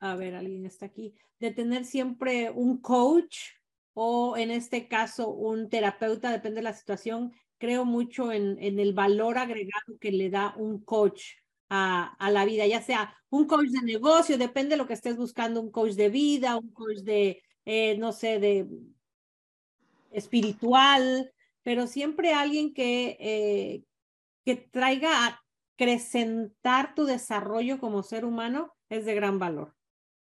a 0.00 0.16
ver, 0.16 0.34
alguien 0.34 0.66
está 0.66 0.86
aquí, 0.86 1.14
de 1.38 1.52
tener 1.52 1.84
siempre 1.84 2.50
un 2.50 2.78
coach 2.78 3.38
o 3.98 4.36
en 4.36 4.50
este 4.50 4.88
caso 4.88 5.30
un 5.30 5.70
terapeuta, 5.70 6.30
depende 6.30 6.56
de 6.56 6.64
la 6.64 6.74
situación. 6.74 7.32
Creo 7.56 7.86
mucho 7.86 8.30
en, 8.30 8.62
en 8.62 8.78
el 8.78 8.92
valor 8.92 9.38
agregado 9.38 9.98
que 9.98 10.12
le 10.12 10.28
da 10.28 10.54
un 10.58 10.84
coach 10.84 11.22
a, 11.70 12.14
a, 12.18 12.30
la 12.30 12.44
vida, 12.44 12.66
ya 12.66 12.82
sea 12.82 13.16
un 13.30 13.46
coach 13.46 13.68
de 13.68 13.80
negocio, 13.80 14.36
depende 14.36 14.72
de 14.72 14.76
lo 14.76 14.86
que 14.86 14.92
estés 14.92 15.16
buscando, 15.16 15.62
un 15.62 15.70
coach 15.70 15.92
de 15.92 16.10
vida, 16.10 16.58
un 16.58 16.74
coach 16.74 16.98
de, 16.98 17.42
eh, 17.64 17.96
no 17.96 18.12
sé, 18.12 18.38
de 18.38 18.68
espiritual, 20.10 21.32
pero 21.62 21.86
siempre 21.86 22.34
alguien 22.34 22.74
que, 22.74 23.16
eh, 23.18 23.82
que 24.44 24.56
traiga 24.56 25.26
a 25.26 25.40
acrecentar 25.74 26.94
tu 26.94 27.06
desarrollo 27.06 27.78
como 27.78 28.02
ser 28.02 28.26
humano 28.26 28.74
es 28.90 29.06
de 29.06 29.14
gran 29.14 29.38
valor. 29.38 29.74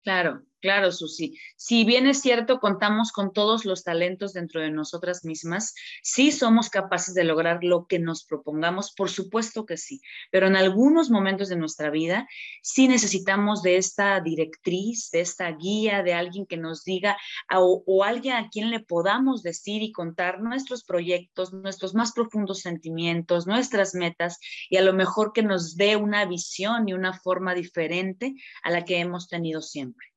Claro, 0.04 0.44
Claro, 0.60 0.92
Susi. 0.92 1.38
Si 1.56 1.86
bien 1.86 2.08
es 2.08 2.20
cierto, 2.22 2.60
contamos 2.60 3.12
con 3.12 3.32
todos 3.32 3.64
los 3.64 3.84
talentos 3.84 4.34
dentro 4.34 4.60
de 4.60 4.72
nosotras 4.72 5.24
mismas, 5.24 5.76
sí 6.02 6.32
somos 6.32 6.72
capaces 6.72 7.14
de 7.14 7.24
lograr 7.26 7.64
lo 7.64 7.86
que 7.86 8.00
nos 8.00 8.26
propongamos, 8.26 8.92
por 8.92 9.12
supuesto 9.12 9.68
que 9.68 9.78
sí, 9.78 10.02
pero 10.32 10.48
en 10.48 10.56
algunos 10.56 11.12
momentos 11.12 11.50
de 11.50 11.58
nuestra 11.58 11.92
vida 11.92 12.28
sí 12.64 12.88
necesitamos 12.88 13.62
de 13.62 13.78
esta 13.78 14.20
directriz, 14.20 15.12
de 15.12 15.20
esta 15.22 15.52
guía, 15.52 16.02
de 16.02 16.16
alguien 16.16 16.48
que 16.48 16.58
nos 16.58 16.84
diga 16.84 17.18
o, 17.54 17.84
o 17.86 18.04
alguien 18.04 18.38
a 18.38 18.50
quien 18.50 18.72
le 18.72 18.80
podamos 18.80 19.44
decir 19.44 19.84
y 19.84 19.92
contar 19.92 20.42
nuestros 20.42 20.84
proyectos, 20.84 21.54
nuestros 21.54 21.94
más 21.94 22.14
profundos 22.14 22.62
sentimientos, 22.62 23.46
nuestras 23.46 23.94
metas 23.94 24.40
y 24.72 24.78
a 24.78 24.82
lo 24.82 24.94
mejor 24.94 25.34
que 25.34 25.44
nos 25.44 25.78
dé 25.78 25.98
una 25.98 26.26
visión 26.26 26.90
y 26.90 26.94
una 26.94 27.14
forma 27.14 27.54
diferente 27.54 28.34
a 28.64 28.72
la 28.72 28.86
que 28.86 28.98
hemos 28.98 29.28
tenido 29.28 29.62
siempre. 29.62 30.17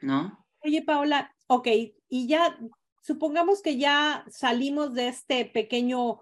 ¿No? 0.00 0.46
Oye, 0.60 0.82
Paola, 0.82 1.34
ok, 1.46 1.68
y 2.08 2.26
ya 2.26 2.58
supongamos 3.02 3.62
que 3.62 3.78
ya 3.78 4.24
salimos 4.28 4.94
de 4.94 5.08
este 5.08 5.44
pequeño 5.44 6.20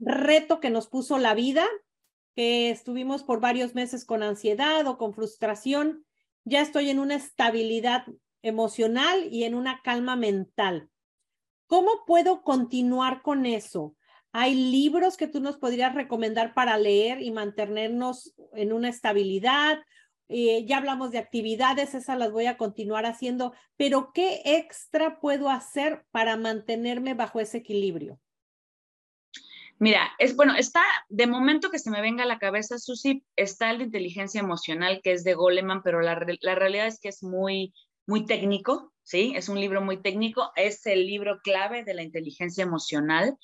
reto 0.00 0.60
que 0.60 0.70
nos 0.70 0.88
puso 0.88 1.18
la 1.18 1.34
vida, 1.34 1.64
que 2.34 2.70
estuvimos 2.70 3.22
por 3.22 3.40
varios 3.40 3.74
meses 3.74 4.04
con 4.04 4.22
ansiedad 4.22 4.86
o 4.86 4.98
con 4.98 5.14
frustración, 5.14 6.04
ya 6.44 6.60
estoy 6.60 6.90
en 6.90 6.98
una 6.98 7.14
estabilidad 7.14 8.06
emocional 8.42 9.28
y 9.30 9.44
en 9.44 9.54
una 9.54 9.80
calma 9.82 10.16
mental. 10.16 10.90
¿Cómo 11.66 12.04
puedo 12.06 12.42
continuar 12.42 13.22
con 13.22 13.46
eso? 13.46 13.94
¿Hay 14.32 14.54
libros 14.54 15.16
que 15.16 15.28
tú 15.28 15.40
nos 15.40 15.58
podrías 15.58 15.94
recomendar 15.94 16.54
para 16.54 16.76
leer 16.78 17.22
y 17.22 17.30
mantenernos 17.30 18.34
en 18.54 18.72
una 18.72 18.88
estabilidad? 18.88 19.78
Eh, 20.28 20.64
ya 20.66 20.78
hablamos 20.78 21.10
de 21.10 21.18
actividades, 21.18 21.94
esas 21.94 22.18
las 22.18 22.32
voy 22.32 22.46
a 22.46 22.56
continuar 22.56 23.06
haciendo, 23.06 23.52
pero 23.76 24.12
¿qué 24.14 24.40
extra 24.44 25.20
puedo 25.20 25.50
hacer 25.50 26.06
para 26.10 26.36
mantenerme 26.36 27.14
bajo 27.14 27.40
ese 27.40 27.58
equilibrio? 27.58 28.18
Mira, 29.78 30.12
es 30.18 30.36
bueno, 30.36 30.54
está 30.54 30.80
de 31.08 31.26
momento 31.26 31.70
que 31.70 31.80
se 31.80 31.90
me 31.90 32.00
venga 32.00 32.22
a 32.22 32.26
la 32.26 32.38
cabeza, 32.38 32.78
Susi, 32.78 33.24
está 33.34 33.70
el 33.72 33.78
de 33.78 33.84
inteligencia 33.84 34.40
emocional, 34.40 35.00
que 35.02 35.10
es 35.10 35.24
de 35.24 35.34
Goleman, 35.34 35.82
pero 35.82 36.00
la, 36.00 36.24
la 36.40 36.54
realidad 36.54 36.86
es 36.86 37.00
que 37.00 37.08
es 37.08 37.24
muy, 37.24 37.74
muy 38.06 38.24
técnico, 38.24 38.92
¿sí? 39.02 39.32
Es 39.34 39.48
un 39.48 39.58
libro 39.58 39.82
muy 39.82 40.00
técnico, 40.00 40.52
es 40.54 40.86
el 40.86 41.04
libro 41.04 41.40
clave 41.42 41.82
de 41.82 41.94
la 41.94 42.04
inteligencia 42.04 42.62
emocional, 42.62 43.36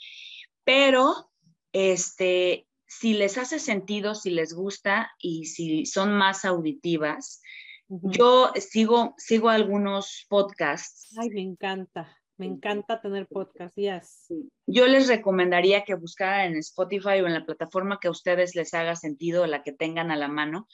pero 0.63 1.29
este, 1.73 2.68
si 2.89 3.13
les 3.13 3.39
hace 3.39 3.59
sentido, 3.59 4.15
si 4.15 4.31
les 4.31 4.55
gusta 4.55 5.13
y 5.19 5.45
si 5.45 5.87
son 5.87 6.13
más 6.13 6.45
auditivas, 6.45 7.43
yo 7.89 8.53
sigo, 8.57 9.15
sigo 9.17 9.51
algunos 9.51 10.27
podcasts. 10.29 11.17
Ay, 11.19 11.31
me 11.31 11.43
encanta. 11.43 12.19
Me 12.39 12.47
encanta 12.47 13.01
tener 13.01 13.27
podcasts, 13.27 13.75
yes. 13.77 14.33
Yo 14.67 14.87
les 14.87 15.09
recomendaría 15.09 15.85
que 15.85 15.95
buscaran 15.95 16.53
en 16.53 16.59
Spotify 16.59 17.21
o 17.21 17.27
en 17.27 17.35
la 17.35 17.45
plataforma 17.45 17.99
que 18.01 18.09
a 18.09 18.13
ustedes 18.13 18.55
les 18.55 18.75
haga 18.75 18.95
sentido, 18.95 19.47
la 19.47 19.63
que 19.65 19.73
tengan 19.73 20.13
a 20.13 20.17
la 20.17 20.29
mano. 20.29 20.69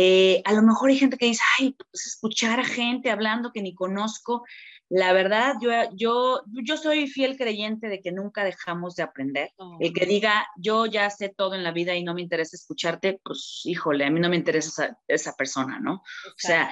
Eh, 0.00 0.42
a 0.44 0.52
lo 0.52 0.62
mejor 0.62 0.90
hay 0.90 0.96
gente 0.96 1.16
que 1.16 1.26
dice, 1.26 1.42
ay, 1.58 1.74
pues 1.90 2.06
escuchar 2.06 2.60
a 2.60 2.64
gente 2.64 3.10
hablando 3.10 3.50
que 3.50 3.62
ni 3.62 3.74
conozco. 3.74 4.44
La 4.88 5.12
verdad, 5.12 5.56
yo, 5.60 5.72
yo, 5.92 6.42
yo 6.46 6.76
soy 6.76 7.08
fiel 7.08 7.36
creyente 7.36 7.88
de 7.88 8.00
que 8.00 8.12
nunca 8.12 8.44
dejamos 8.44 8.94
de 8.94 9.02
aprender. 9.02 9.50
El 9.80 9.92
que 9.92 10.06
diga, 10.06 10.46
yo 10.56 10.86
ya 10.86 11.10
sé 11.10 11.30
todo 11.30 11.56
en 11.56 11.64
la 11.64 11.72
vida 11.72 11.96
y 11.96 12.04
no 12.04 12.14
me 12.14 12.22
interesa 12.22 12.54
escucharte, 12.54 13.20
pues 13.24 13.62
híjole, 13.64 14.04
a 14.04 14.10
mí 14.10 14.20
no 14.20 14.28
me 14.28 14.36
interesa 14.36 14.96
esa, 15.08 15.34
persona, 15.34 15.80
¿no? 15.80 15.94
O 15.94 16.32
sea, 16.36 16.70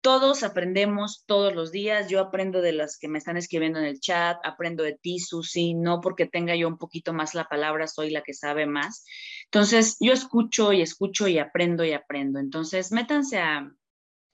todos 0.00 0.42
aprendemos 0.42 1.24
todos 1.26 1.54
los 1.54 1.72
días. 1.72 2.08
Yo 2.08 2.20
aprendo 2.20 2.60
de 2.60 2.72
las 2.72 2.98
que 2.98 3.08
me 3.08 3.18
están 3.18 3.36
escribiendo 3.36 3.78
en 3.78 3.86
el 3.86 4.00
chat, 4.00 4.38
aprendo 4.44 4.82
de 4.84 4.94
ti, 4.94 5.18
Susi, 5.18 5.74
no 5.74 6.00
porque 6.00 6.26
tenga 6.26 6.56
yo 6.56 6.68
un 6.68 6.78
poquito 6.78 7.12
más 7.12 7.34
la 7.34 7.44
palabra, 7.48 7.86
soy 7.86 8.10
la 8.10 8.22
que 8.22 8.34
sabe 8.34 8.66
más. 8.66 9.04
Entonces, 9.44 9.96
yo 10.00 10.12
escucho 10.12 10.72
y 10.72 10.82
escucho 10.82 11.28
y 11.28 11.38
aprendo 11.38 11.84
y 11.84 11.92
aprendo. 11.92 12.38
Entonces, 12.38 12.92
métanse 12.92 13.38
a, 13.38 13.70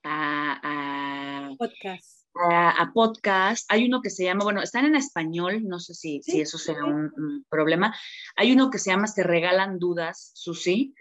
a, 0.03 1.49
a 1.49 1.57
podcast 1.57 2.25
a, 2.35 2.91
podcast. 2.93 3.71
Hay 3.71 3.87
uno 3.87 4.01
que 4.01 4.11
se 4.11 4.25
llama, 4.25 4.45
bueno, 4.45 4.63
están 4.63 4.85
en 4.85 4.97
español, 4.97 5.63
no 5.65 5.79
sé 5.79 5.95
si, 5.95 6.21
si 6.23 6.41
eso 6.41 6.59
sea 6.59 6.85
un, 6.85 7.45
problema. 7.49 7.95
Hay 8.37 8.53
uno 8.53 8.71
que 8.71 8.79
se 8.79 8.91
llama 8.91 9.07
Se 9.07 9.23
regalan 9.23 9.79
dudas, 9.79 10.33
Susi. 10.35 10.95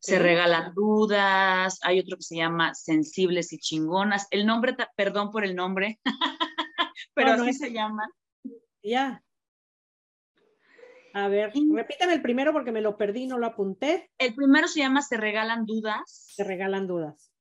Se 0.00 0.18
regalan 0.18 0.74
dudas. 0.74 1.78
Hay 1.82 2.00
otro 2.00 2.16
que 2.16 2.22
se 2.22 2.36
llama 2.36 2.74
Sensibles 2.74 3.52
y 3.52 3.58
chingonas. 3.58 4.26
El 4.30 4.46
nombre, 4.46 4.76
perdón 4.96 5.30
por 5.30 5.44
el 5.44 5.54
nombre, 5.54 6.00
pero 7.14 7.32
así 7.32 7.52
se 7.52 7.72
llama. 7.72 8.08
Ya. 8.82 9.22
A 11.14 11.28
ver, 11.28 11.52
repítame 11.72 12.12
el 12.12 12.20
primero 12.20 12.52
porque 12.52 12.72
me 12.72 12.82
lo 12.82 12.98
perdí, 12.98 13.26
no 13.26 13.38
lo 13.38 13.46
apunté. 13.46 14.10
El 14.18 14.34
primero 14.34 14.68
se 14.68 14.80
llama 14.80 15.00
Se 15.00 15.16
regalan 15.16 15.64
dudas. 15.64 16.02
Se 16.34 16.44
regalan 16.44 16.86
dudas. 16.86 17.32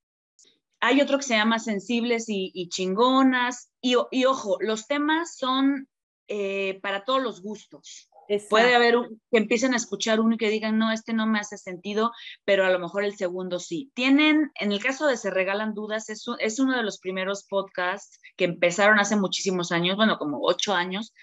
Hay 0.80 1.02
otro 1.02 1.18
que 1.18 1.24
se 1.24 1.36
llama 1.36 1.60
Sensibles 1.60 2.26
y, 2.28 2.70
chingonas. 2.70 3.72
Y, 3.82 3.96
ojo, 4.26 4.58
los 4.62 4.88
temas 4.88 5.36
son 5.36 5.90
eh, 6.28 6.80
para 6.82 7.04
todos 7.04 7.22
los 7.22 7.42
gustos. 7.42 8.10
Puede 8.50 8.76
haber 8.76 8.96
que 9.32 9.38
empiecen 9.38 9.74
a 9.74 9.78
escuchar 9.78 10.20
uno 10.20 10.36
y 10.36 10.38
que 10.38 10.50
digan, 10.50 10.78
no, 10.78 10.92
este 10.92 11.14
no 11.14 11.28
me 11.28 11.40
hace 11.40 11.58
sentido, 11.58 12.12
pero 12.44 12.66
a 12.66 12.70
lo 12.70 12.80
mejor 12.80 13.04
el 13.04 13.16
segundo 13.16 13.60
sí. 13.60 13.92
Tienen, 13.94 14.52
en 14.60 14.72
el 14.72 14.82
caso 14.82 15.08
de 15.08 15.18
Se 15.18 15.30
Regalan 15.30 15.74
Dudas, 15.74 16.10
es, 16.10 16.26
es 16.40 16.60
uno 16.60 16.76
de 16.76 16.84
los 16.84 17.00
primeros 17.00 17.46
podcasts 17.46 18.20
que 18.36 18.46
empezaron 18.46 19.00
hace 19.00 19.16
muchísimos 19.16 19.72
años, 19.72 19.96
bueno, 19.96 20.18
como 20.18 20.40
ocho 20.42 20.74
años, 20.74 21.14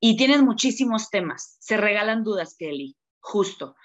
y 0.00 0.16
tienen 0.16 0.44
muchísimos 0.44 1.10
temas. 1.10 1.56
Se 1.60 1.76
regalan 1.76 2.24
dudas, 2.24 2.56
Kelly, 2.58 2.96
justo. 3.20 3.76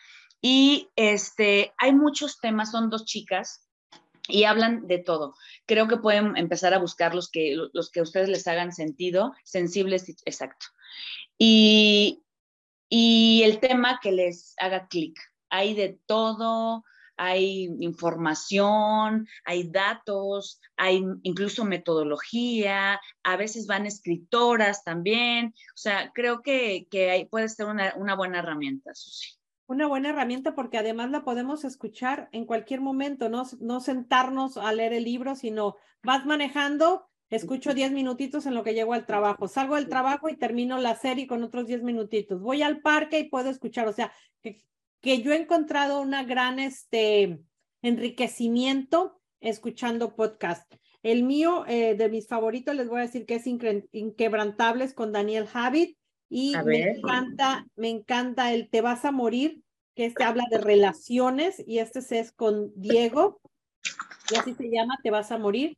Y 0.42 0.90
este, 0.96 1.74
hay 1.78 1.94
muchos 1.94 2.40
temas, 2.40 2.72
son 2.72 2.90
dos 2.90 3.06
chicas 3.06 3.68
y 4.28 4.44
hablan 4.44 4.88
de 4.88 5.00
todo. 5.00 5.36
Creo 5.66 5.88
que 5.88 5.98
pueden 5.98 6.38
empezar 6.38 6.74
a 6.74 6.80
buscar 6.80 7.16
los 7.16 7.30
que, 7.30 7.56
los 7.74 7.92
que 7.92 8.00
a 8.00 8.04
ustedes 8.04 8.30
les 8.30 8.48
hagan 8.48 8.72
sentido, 8.72 9.34
sensibles, 9.44 10.06
exacto. 10.26 10.68
Y, 11.38 12.23
y 12.96 13.42
el 13.42 13.60
tema 13.60 14.00
que 14.00 14.12
les 14.12 14.54
haga 14.60 14.88
clic. 14.88 15.20
Hay 15.50 15.74
de 15.74 15.98
todo, 16.06 16.84
hay 17.18 17.76
información, 17.80 19.28
hay 19.46 19.64
datos, 19.64 20.62
hay 20.78 21.04
incluso 21.24 21.66
metodología, 21.66 23.02
a 23.24 23.36
veces 23.36 23.66
van 23.66 23.88
escritoras 23.88 24.84
también. 24.84 25.56
O 25.74 25.78
sea, 25.78 26.12
creo 26.14 26.44
que, 26.44 26.88
que 26.92 27.28
puede 27.32 27.50
ser 27.50 27.66
una, 27.66 27.96
una 27.96 28.16
buena 28.16 28.40
herramienta, 28.40 28.94
Susi 28.94 29.40
una 29.66 29.88
buena 29.88 30.10
herramienta 30.10 30.54
porque 30.54 30.78
además 30.78 31.10
la 31.10 31.24
podemos 31.24 31.64
escuchar 31.64 32.30
en 32.32 32.46
cualquier 32.46 32.80
momento, 32.80 33.28
no, 33.28 33.44
no 33.60 33.80
sentarnos 33.80 34.58
a 34.58 34.72
leer 34.72 34.94
el 34.94 35.06
libro, 35.06 35.36
sino 35.36 35.78
vas 36.04 36.28
manejando 36.28 37.08
escucho 37.30 37.74
10 37.74 37.92
minutitos 37.92 38.46
en 38.46 38.54
lo 38.54 38.64
que 38.64 38.74
llego 38.74 38.94
al 38.94 39.06
trabajo, 39.06 39.48
salgo 39.48 39.76
del 39.76 39.90
trabajo 39.90 40.30
y 40.30 40.38
termino 40.38 40.80
la 40.80 40.96
serie 40.96 41.28
con 41.28 41.44
otros 41.44 41.68
10 41.68 41.84
minutitos, 41.84 42.42
voy 42.42 42.62
al 42.62 42.82
parque 42.82 43.20
y 43.20 43.30
puedo 43.30 43.50
escuchar, 43.50 43.88
o 43.88 43.94
sea, 43.94 44.12
que, 44.42 44.64
que 45.02 45.22
yo 45.22 45.34
he 45.34 45.38
encontrado 45.38 46.02
una 46.02 46.24
gran 46.24 46.60
este, 46.60 47.40
enriquecimiento 47.82 49.20
escuchando 49.40 50.16
podcast. 50.16 50.74
El 51.04 51.24
mío, 51.24 51.66
eh, 51.68 51.96
de 51.96 52.10
mis 52.10 52.28
favoritos, 52.28 52.76
les 52.76 52.88
voy 52.88 53.00
a 53.00 53.04
decir 53.04 53.26
que 53.26 53.36
es 53.36 53.46
Inquebrantables 53.46 54.94
con 54.94 55.12
Daniel 55.12 55.48
Javid 55.48 55.96
y 56.30 56.54
me 56.66 56.92
encanta, 56.92 57.68
me 57.76 57.90
encanta 57.90 58.54
el 58.54 58.70
Te 58.70 58.82
vas 58.82 59.04
a 59.04 59.12
morir, 59.12 59.62
que 59.96 60.06
este 60.06 60.24
habla 60.24 60.46
de 60.50 60.58
relaciones 60.58 61.62
y 61.68 61.80
este 61.80 62.00
es 62.18 62.32
con 62.32 62.72
Diego, 62.76 63.42
y 64.32 64.36
así 64.36 64.54
se 64.56 64.70
llama, 64.72 64.98
Te 65.04 65.12
vas 65.12 65.32
a 65.32 65.38
morir. 65.38 65.78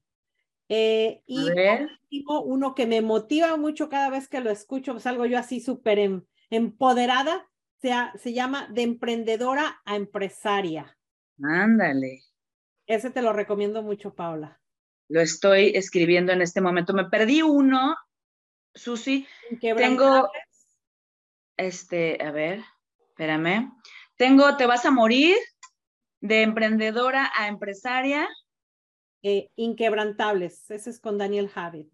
Eh, 0.70 1.22
y 1.28 2.24
uno 2.28 2.74
que 2.74 2.88
me 2.88 3.02
motiva 3.02 3.56
mucho 3.58 3.90
cada 3.90 4.10
vez 4.10 4.28
que 4.28 4.42
lo 4.42 4.50
escucho, 4.50 5.00
salgo 5.00 5.26
yo 5.26 5.38
así 5.38 5.60
súper 5.60 6.00
em, 6.00 6.24
empoderada, 6.50 7.48
se 8.16 8.34
llama 8.34 8.68
De 8.72 8.82
emprendedora 8.82 9.82
a 9.86 9.96
empresaria. 9.96 10.98
Ándale. 11.42 12.24
Ese 12.88 13.12
te 13.12 13.22
lo 13.22 13.34
recomiendo 13.34 13.84
mucho, 13.84 14.16
Paula. 14.16 14.60
Lo 15.08 15.22
estoy 15.22 15.72
escribiendo 15.76 16.32
en 16.32 16.42
este 16.42 16.62
momento. 16.62 16.94
Me 16.94 17.06
perdí 17.06 17.42
uno, 17.42 17.96
Susi. 18.74 19.28
Tengo, 19.60 20.32
este, 21.58 22.24
a 22.24 22.32
ver, 22.32 22.64
espérame. 23.10 23.72
Tengo 24.16 24.58
Te 24.58 24.66
vas 24.66 24.86
a 24.86 24.92
morir, 24.92 25.36
de 26.22 26.42
emprendedora 26.42 27.32
a 27.36 27.48
empresaria. 27.48 28.28
Eh, 29.28 29.50
inquebrantables, 29.56 30.70
ese 30.70 30.92
es 30.92 31.00
con 31.00 31.18
Daniel 31.18 31.50
Javid. 31.50 31.88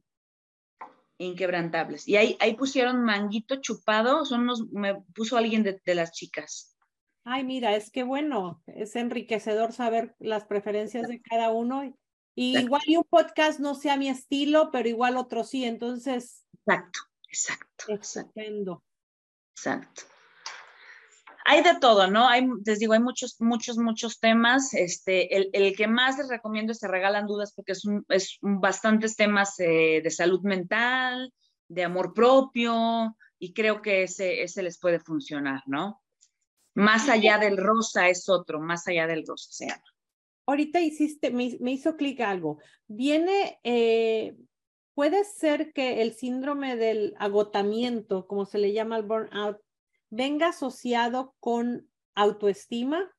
Inquebrantables. 1.18 2.06
Y 2.06 2.18
ahí, 2.18 2.36
ahí 2.42 2.56
pusieron 2.56 3.06
manguito 3.06 3.62
chupado, 3.62 4.26
son 4.26 4.42
unos, 4.42 4.70
me 4.74 4.96
puso 5.16 5.38
alguien 5.38 5.64
de, 5.64 5.96
las 5.96 6.12
chicas. 6.12 6.76
Ay, 7.24 7.46
mira, 7.46 7.74
es 7.74 7.90
que 7.90 8.04
bueno, 8.04 8.62
es 8.68 8.98
enriquecedor 8.98 9.72
saber 9.72 10.14
las 10.20 10.44
preferencias 10.44 11.08
de 11.08 11.22
cada 11.22 11.52
uno. 11.52 11.96
Y 12.36 12.58
igual 12.58 12.82
y 12.86 12.98
un 12.98 13.06
podcast 13.10 13.62
no 13.62 13.76
sea 13.76 13.96
mi 13.96 14.10
estilo, 14.10 14.70
pero 14.70 14.90
igual 14.90 15.16
otro 15.16 15.46
sí, 15.46 15.64
entonces. 15.64 16.46
Exacto, 16.66 17.00
exacto. 17.30 17.86
Exacto. 17.88 18.84
Exacto 19.56 20.02
hay 21.46 21.64
de 21.64 21.80
todo, 21.80 22.08
¿no? 22.08 22.28
Hay, 22.28 22.48
les 22.66 22.80
digo, 22.80 22.94
hay 22.94 23.00
muchos, 23.00 23.40
muchos, 23.40 23.78
muchos 23.78 24.20
temas. 24.20 24.74
Este, 24.74 25.36
el, 25.36 25.50
el 25.54 25.76
que 25.76 25.88
más 25.88 26.18
les 26.18 26.30
recomiendo 26.30 26.72
es 26.72 26.80
Se 26.80 26.88
Regalan 26.88 27.28
Dudas 27.28 27.54
porque 27.56 27.74
es, 27.74 27.86
un, 27.86 28.06
es 28.10 28.38
bastantes 28.42 29.16
temas 29.16 29.60
eh, 29.60 30.02
de 30.04 30.12
salud 30.12 30.42
mental, 30.42 31.34
de 31.68 31.84
amor 31.84 32.14
propio, 32.14 33.16
y 33.40 33.54
creo 33.54 33.82
que 33.82 34.04
ese, 34.04 34.44
ese 34.44 34.62
les 34.62 34.80
puede 34.80 35.00
funcionar, 35.00 35.64
¿no? 35.66 36.02
Más 36.76 37.10
allá 37.10 37.38
del 37.38 37.58
rosa 37.58 38.08
es 38.08 38.30
otro, 38.30 38.60
más 38.60 38.88
allá 38.88 39.08
del 39.08 39.26
rosa 39.26 39.50
se 39.52 39.68
llama. 39.68 39.84
Ahorita 40.46 40.80
hiciste, 40.80 41.32
me, 41.32 41.58
me 41.60 41.72
hizo 41.72 41.96
clic 41.96 42.20
algo. 42.22 42.60
Viene, 42.88 43.60
eh, 43.64 44.36
puede 44.94 45.24
ser 45.24 45.74
que 45.74 46.02
el 46.02 46.14
síndrome 46.14 46.76
del 46.76 47.14
agotamiento, 47.18 48.28
como 48.28 48.46
se 48.46 48.58
le 48.58 48.74
llama 48.74 48.96
al 48.96 49.04
burnout, 49.04 49.58
venga 50.12 50.50
asociado 50.50 51.34
con 51.40 51.90
autoestima, 52.14 53.12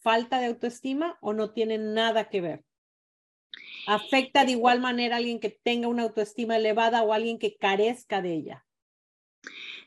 falta 0.00 0.40
de 0.40 0.46
autoestima 0.46 1.18
o 1.20 1.32
no 1.32 1.52
tiene 1.52 1.78
nada 1.78 2.28
que 2.28 2.40
ver? 2.40 2.64
¿Afecta 3.86 4.44
de 4.44 4.52
igual 4.52 4.80
manera 4.80 5.14
a 5.14 5.18
alguien 5.18 5.38
que 5.38 5.50
tenga 5.50 5.86
una 5.86 6.02
autoestima 6.02 6.56
elevada 6.56 7.02
o 7.02 7.12
a 7.12 7.16
alguien 7.16 7.38
que 7.38 7.56
carezca 7.56 8.20
de 8.20 8.34
ella? 8.34 8.66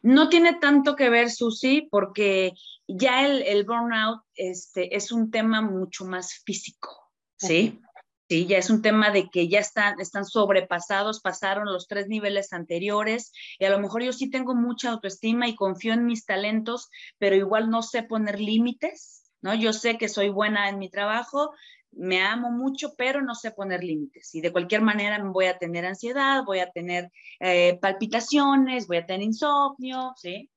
No 0.04 0.30
tiene 0.30 0.54
tanto 0.54 0.96
que 0.96 1.10
ver, 1.10 1.32
Susi, 1.32 1.88
porque 1.90 2.54
ya 2.88 3.26
el, 3.26 3.42
el 3.42 3.66
burnout 3.66 4.22
este, 4.36 4.96
es 4.96 5.12
un 5.12 5.32
tema 5.32 5.62
mucho 5.62 6.06
más 6.06 6.42
físico, 6.46 7.12
¿sí? 7.36 7.82
Sí, 8.30 8.46
ya 8.46 8.58
es 8.58 8.70
un 8.70 8.82
tema 8.82 9.12
de 9.12 9.30
que 9.30 9.48
ya 9.48 9.60
están, 9.60 9.96
sobrepasados, 10.26 11.22
pasaron 11.22 11.72
los 11.72 11.88
tres 11.88 12.08
niveles 12.10 12.52
anteriores 12.52 13.32
y 13.58 13.64
a 13.64 13.70
lo 13.70 13.80
mejor 13.80 14.04
yo 14.04 14.12
sí 14.12 14.30
tengo 14.30 14.54
mucha 14.54 14.92
autoestima 14.92 15.48
y 15.48 15.56
confío 15.56 15.94
en 15.94 16.06
mis 16.06 16.26
talentos, 16.26 16.90
pero 17.18 17.38
igual 17.38 17.70
no 17.70 17.82
sé 17.82 18.04
poner 18.04 18.42
límites, 18.42 19.24
¿no? 19.42 19.56
Yo 19.56 19.72
sé 19.72 19.98
que 19.98 20.10
soy 20.10 20.28
buena 20.28 20.68
en 20.68 20.78
mi 20.78 20.90
trabajo, 20.90 21.52
me 21.92 22.22
amo 22.22 22.52
mucho, 22.52 22.96
pero 22.98 23.22
no 23.22 23.34
sé 23.34 23.52
poner 23.52 23.82
límites 23.82 24.36
y 24.36 24.42
de 24.42 24.52
cualquier 24.52 24.82
manera 24.82 25.24
voy 25.24 25.46
a 25.46 25.58
tener 25.58 25.86
ansiedad, 25.86 26.44
voy 26.44 26.60
a 26.60 26.70
tener 26.70 27.10
eh, 27.40 27.80
palpitaciones, 27.82 28.88
voy 28.88 28.98
a 28.98 29.06
tener 29.06 29.22
insomnio, 29.22 30.14
¿sí? 30.18 30.50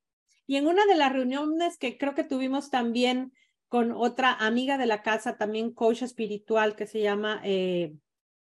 Y 0.48 0.56
en 0.56 0.66
una 0.66 0.84
de 0.86 0.96
las 0.96 1.12
reuniones 1.12 1.78
que 1.78 1.96
creo 1.96 2.16
que 2.16 2.24
tuvimos 2.24 2.68
también 2.68 3.32
con 3.70 3.92
otra 3.92 4.32
amiga 4.32 4.78
de 4.78 4.86
la 4.86 5.00
casa, 5.00 5.38
también 5.38 5.72
coach 5.72 6.02
espiritual, 6.02 6.74
que 6.74 6.88
se 6.88 7.00
llama 7.00 7.40
eh, 7.44 7.94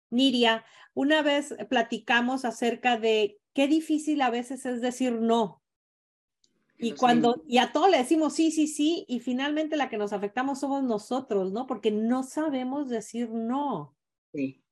Niria. 0.08 0.64
Una 0.94 1.20
vez 1.20 1.52
platicamos 1.68 2.44
acerca 2.44 2.96
de 2.96 3.36
qué 3.52 3.66
difícil 3.66 4.22
a 4.22 4.30
veces 4.30 4.64
es 4.66 4.80
decir 4.80 5.14
no. 5.14 5.64
Y 6.78 6.92
cuando, 6.92 7.42
y 7.48 7.58
a 7.58 7.72
todos 7.72 7.90
le 7.90 7.98
decimos 7.98 8.34
sí, 8.34 8.52
sí, 8.52 8.68
sí, 8.68 9.04
y 9.08 9.18
finalmente 9.18 9.76
la 9.76 9.88
que 9.88 9.98
nos 9.98 10.12
afectamos 10.12 10.60
somos 10.60 10.84
nosotros, 10.84 11.50
¿no? 11.50 11.66
Porque 11.66 11.90
no 11.90 12.22
sabemos 12.22 12.88
decir 12.88 13.28
no. 13.28 13.96
Sí, 14.32 14.62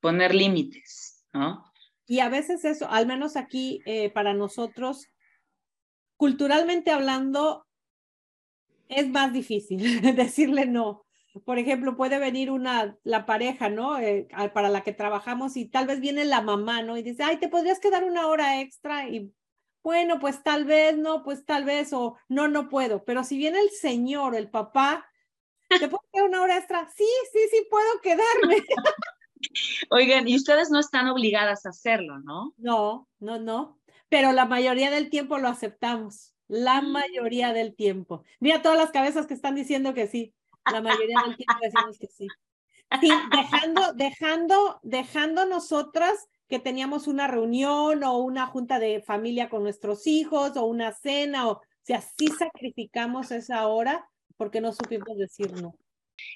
poner 0.00 0.34
límites, 0.34 1.24
¿no? 1.32 1.64
Y 2.06 2.20
a 2.20 2.28
veces 2.28 2.66
eso, 2.66 2.86
al 2.90 3.06
menos 3.06 3.36
aquí 3.36 3.80
eh, 3.86 4.10
para 4.10 4.34
nosotros, 4.34 5.08
culturalmente 6.18 6.90
hablando, 6.90 7.66
es 8.88 9.08
más 9.08 9.32
difícil 9.32 10.00
decirle 10.16 10.66
no. 10.66 11.04
Por 11.44 11.58
ejemplo, 11.58 11.96
puede 11.96 12.18
venir 12.18 12.50
una, 12.50 12.98
la 13.04 13.24
pareja, 13.24 13.70
¿no? 13.70 13.98
Eh, 13.98 14.28
para 14.52 14.68
la 14.68 14.82
que 14.82 14.92
trabajamos 14.92 15.56
y 15.56 15.64
tal 15.64 15.86
vez 15.86 16.00
viene 16.00 16.26
la 16.26 16.42
mamá, 16.42 16.82
¿no? 16.82 16.98
Y 16.98 17.02
dice, 17.02 17.22
ay, 17.22 17.38
¿te 17.38 17.48
podrías 17.48 17.80
quedar 17.80 18.04
una 18.04 18.26
hora 18.26 18.60
extra? 18.60 19.08
Y 19.08 19.32
bueno, 19.82 20.18
pues 20.18 20.42
tal 20.42 20.66
vez, 20.66 20.98
no, 20.98 21.22
pues 21.22 21.46
tal 21.46 21.64
vez, 21.64 21.92
o 21.94 22.18
no, 22.28 22.48
no 22.48 22.68
puedo. 22.68 23.04
Pero 23.04 23.24
si 23.24 23.38
viene 23.38 23.60
el 23.60 23.70
señor, 23.70 24.34
el 24.34 24.50
papá, 24.50 25.06
¿te 25.68 25.88
puedo 25.88 26.04
quedar 26.12 26.28
una 26.28 26.42
hora 26.42 26.58
extra? 26.58 26.86
Sí, 26.94 27.08
sí, 27.32 27.38
sí, 27.50 27.66
puedo 27.70 28.00
quedarme. 28.02 28.62
Oigan, 29.90 30.28
y 30.28 30.36
ustedes 30.36 30.70
no 30.70 30.78
están 30.78 31.08
obligadas 31.08 31.64
a 31.64 31.70
hacerlo, 31.70 32.18
¿no? 32.18 32.52
No, 32.58 33.08
no, 33.20 33.38
no. 33.38 33.80
Pero 34.10 34.32
la 34.32 34.44
mayoría 34.44 34.90
del 34.90 35.08
tiempo 35.08 35.38
lo 35.38 35.48
aceptamos 35.48 36.31
la 36.52 36.82
mayoría 36.82 37.54
del 37.54 37.74
tiempo. 37.74 38.24
Mira 38.38 38.60
todas 38.60 38.76
las 38.76 38.90
cabezas 38.90 39.26
que 39.26 39.32
están 39.32 39.54
diciendo 39.54 39.94
que 39.94 40.06
sí. 40.06 40.34
La 40.70 40.82
mayoría 40.82 41.16
del 41.24 41.36
tiempo 41.38 41.54
decimos 41.62 41.98
que 41.98 42.08
sí. 42.08 42.28
Sí, 43.00 43.10
dejando, 43.34 43.92
dejando, 43.94 44.80
dejando 44.82 45.46
nosotras 45.46 46.28
que 46.48 46.58
teníamos 46.58 47.06
una 47.06 47.26
reunión 47.26 48.04
o 48.04 48.18
una 48.18 48.46
junta 48.48 48.78
de 48.78 49.00
familia 49.00 49.48
con 49.48 49.62
nuestros 49.62 50.06
hijos 50.06 50.54
o 50.58 50.64
una 50.66 50.92
cena 50.92 51.48
o 51.48 51.62
si 51.84 51.94
así 51.94 52.28
sacrificamos 52.28 53.30
esa 53.30 53.66
hora 53.66 54.06
porque 54.36 54.60
no 54.60 54.74
supimos 54.74 55.16
decir 55.16 55.52
no. 55.54 55.74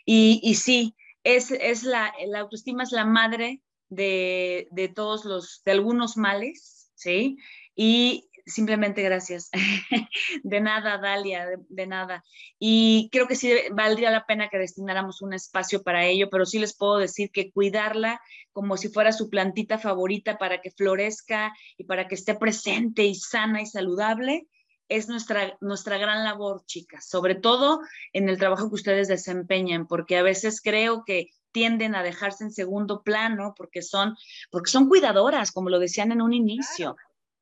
Y, 0.06 0.40
y 0.42 0.54
sí, 0.54 0.96
es, 1.24 1.50
es 1.50 1.82
la, 1.82 2.14
la 2.26 2.40
autoestima 2.40 2.84
es 2.84 2.92
la 2.92 3.04
madre 3.04 3.60
de, 3.90 4.66
de 4.70 4.88
todos 4.88 5.26
los, 5.26 5.60
de 5.62 5.72
algunos 5.72 6.16
males, 6.16 6.90
¿sí? 6.94 7.36
Y 7.74 8.25
simplemente 8.46 9.02
gracias. 9.02 9.50
de 10.42 10.60
nada, 10.60 10.98
Dalia, 10.98 11.46
de, 11.68 11.86
nada. 11.86 12.24
Y 12.58 13.08
creo 13.10 13.26
que 13.26 13.34
sí 13.34 13.52
valdría 13.72 14.10
la 14.10 14.24
pena 14.24 14.48
que 14.48 14.58
destináramos 14.58 15.20
un 15.20 15.34
espacio 15.34 15.82
para 15.82 16.06
ello, 16.06 16.28
pero 16.30 16.46
sí 16.46 16.58
les 16.58 16.76
puedo 16.76 16.98
decir 16.98 17.30
que 17.32 17.50
cuidarla 17.50 18.20
como 18.52 18.76
si 18.76 18.88
fuera 18.88 19.12
su 19.12 19.28
plantita 19.28 19.78
favorita 19.78 20.38
para 20.38 20.60
que 20.60 20.70
florezca 20.70 21.52
y 21.76 21.84
para 21.84 22.08
que 22.08 22.14
esté 22.14 22.34
presente 22.36 23.04
y 23.04 23.14
sana 23.14 23.60
y 23.60 23.66
saludable. 23.66 24.46
Es 24.88 25.08
nuestra, 25.08 25.58
nuestra 25.60 25.98
gran 25.98 26.22
labor, 26.22 26.62
chicas, 26.64 27.08
sobre 27.08 27.34
todo 27.34 27.80
en 28.12 28.28
el 28.28 28.38
trabajo 28.38 28.68
que 28.68 28.76
ustedes 28.76 29.08
desempeñan, 29.08 29.88
porque 29.88 30.16
a 30.16 30.22
veces 30.22 30.60
creo 30.62 31.02
que 31.04 31.30
tienden 31.50 31.96
a 31.96 32.04
dejarse 32.04 32.44
en 32.44 32.52
segundo 32.52 33.02
plano 33.02 33.54
porque 33.56 33.82
son, 33.82 34.14
porque 34.50 34.70
son 34.70 34.88
cuidadoras, 34.88 35.50
como 35.50 35.70
lo 35.70 35.80
decían 35.80 36.12
en 36.12 36.22
un 36.22 36.34
inicio 36.34 36.96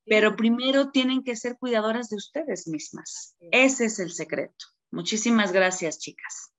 pero 0.06 0.36
primero 0.36 0.90
tienen 0.90 1.22
que 1.22 1.36
ser 1.36 1.56
cuidadoras 1.58 2.10
de 2.10 2.16
ustedes 2.16 2.66
mismas. 2.68 3.36
Ese 3.50 3.86
es 3.86 3.98
el 3.98 4.12
secreto. 4.12 4.66
Muchísimas 4.90 5.52
gracias, 5.52 5.98
chicas. 5.98 6.52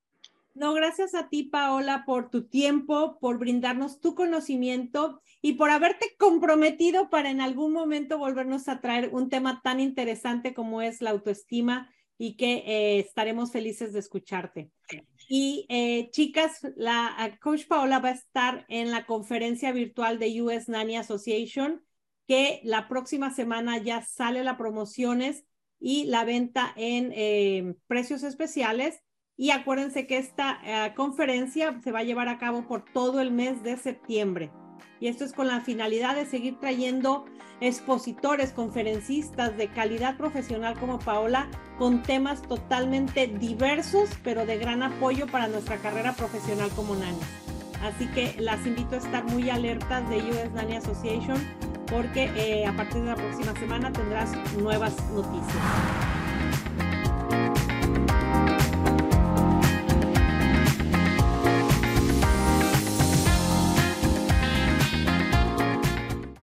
No, 0.55 0.73
gracias 0.73 1.13
a 1.15 1.27
ti, 1.27 1.43
Paola, 1.43 2.03
por 2.05 2.29
tu 2.29 2.47
tiempo, 2.47 3.19
por 3.19 3.37
brindarnos 3.37 3.99
tu 3.99 4.15
conocimiento 4.15 5.21
y 5.41 5.53
por 5.53 5.69
haberte 5.69 6.15
comprometido 6.17 7.09
para 7.09 7.29
en 7.29 7.41
algún 7.41 7.73
momento 7.73 8.17
volvernos 8.17 8.69
a 8.69 8.79
traer 8.79 9.09
un 9.13 9.29
tema 9.29 9.61
tan 9.61 9.81
interesante 9.81 10.53
como 10.53 10.81
es 10.81 11.01
la 11.01 11.09
autoestima 11.09 11.93
y 12.17 12.37
que 12.37 12.63
eh, 12.65 12.99
estaremos 12.99 13.51
felices 13.51 13.91
de 13.91 13.99
escucharte. 13.99 14.71
Y 15.27 15.65
eh, 15.67 16.09
chicas, 16.11 16.61
la 16.77 17.37
coach 17.41 17.67
Paola 17.67 17.99
va 17.99 18.09
a 18.09 18.13
estar 18.13 18.65
en 18.69 18.91
la 18.91 19.05
conferencia 19.05 19.73
virtual 19.73 20.19
de 20.19 20.41
US 20.41 20.69
Nanny 20.69 20.95
Association 20.95 21.83
que 22.27 22.61
la 22.63 22.87
próxima 22.87 23.31
semana 23.31 23.77
ya 23.77 24.01
sale 24.01 24.43
la 24.43 24.57
promociones 24.57 25.45
y 25.79 26.05
la 26.05 26.25
venta 26.25 26.73
en 26.75 27.11
eh, 27.13 27.75
precios 27.87 28.23
especiales. 28.23 28.99
Y 29.37 29.51
acuérdense 29.51 30.07
que 30.07 30.17
esta 30.17 30.59
eh, 30.63 30.93
conferencia 30.95 31.79
se 31.83 31.91
va 31.91 31.99
a 31.99 32.03
llevar 32.03 32.29
a 32.29 32.37
cabo 32.37 32.67
por 32.67 32.85
todo 32.85 33.19
el 33.19 33.31
mes 33.31 33.63
de 33.63 33.77
septiembre. 33.77 34.51
Y 34.99 35.07
esto 35.07 35.25
es 35.25 35.33
con 35.33 35.47
la 35.47 35.61
finalidad 35.61 36.15
de 36.15 36.25
seguir 36.25 36.57
trayendo 36.59 37.25
expositores, 37.59 38.51
conferencistas 38.51 39.57
de 39.57 39.67
calidad 39.67 40.17
profesional 40.17 40.79
como 40.79 40.99
Paola, 40.99 41.49
con 41.77 42.01
temas 42.01 42.41
totalmente 42.41 43.27
diversos, 43.27 44.09
pero 44.23 44.45
de 44.45 44.57
gran 44.57 44.83
apoyo 44.83 45.27
para 45.27 45.47
nuestra 45.47 45.77
carrera 45.77 46.13
profesional 46.13 46.69
como 46.75 46.95
nani. 46.95 47.19
Así 47.83 48.07
que 48.07 48.35
las 48.39 48.65
invito 48.65 48.95
a 48.95 48.97
estar 48.99 49.23
muy 49.25 49.49
alertas 49.49 50.07
de 50.09 50.17
US 50.17 50.51
Nanny 50.53 50.75
Association 50.75 51.37
porque 51.87 52.31
eh, 52.35 52.65
a 52.65 52.75
partir 52.75 53.01
de 53.01 53.09
la 53.09 53.15
próxima 53.15 53.53
semana 53.59 53.91
tendrás 53.91 54.31
nuevas 54.57 54.95
noticias. 55.11 56.24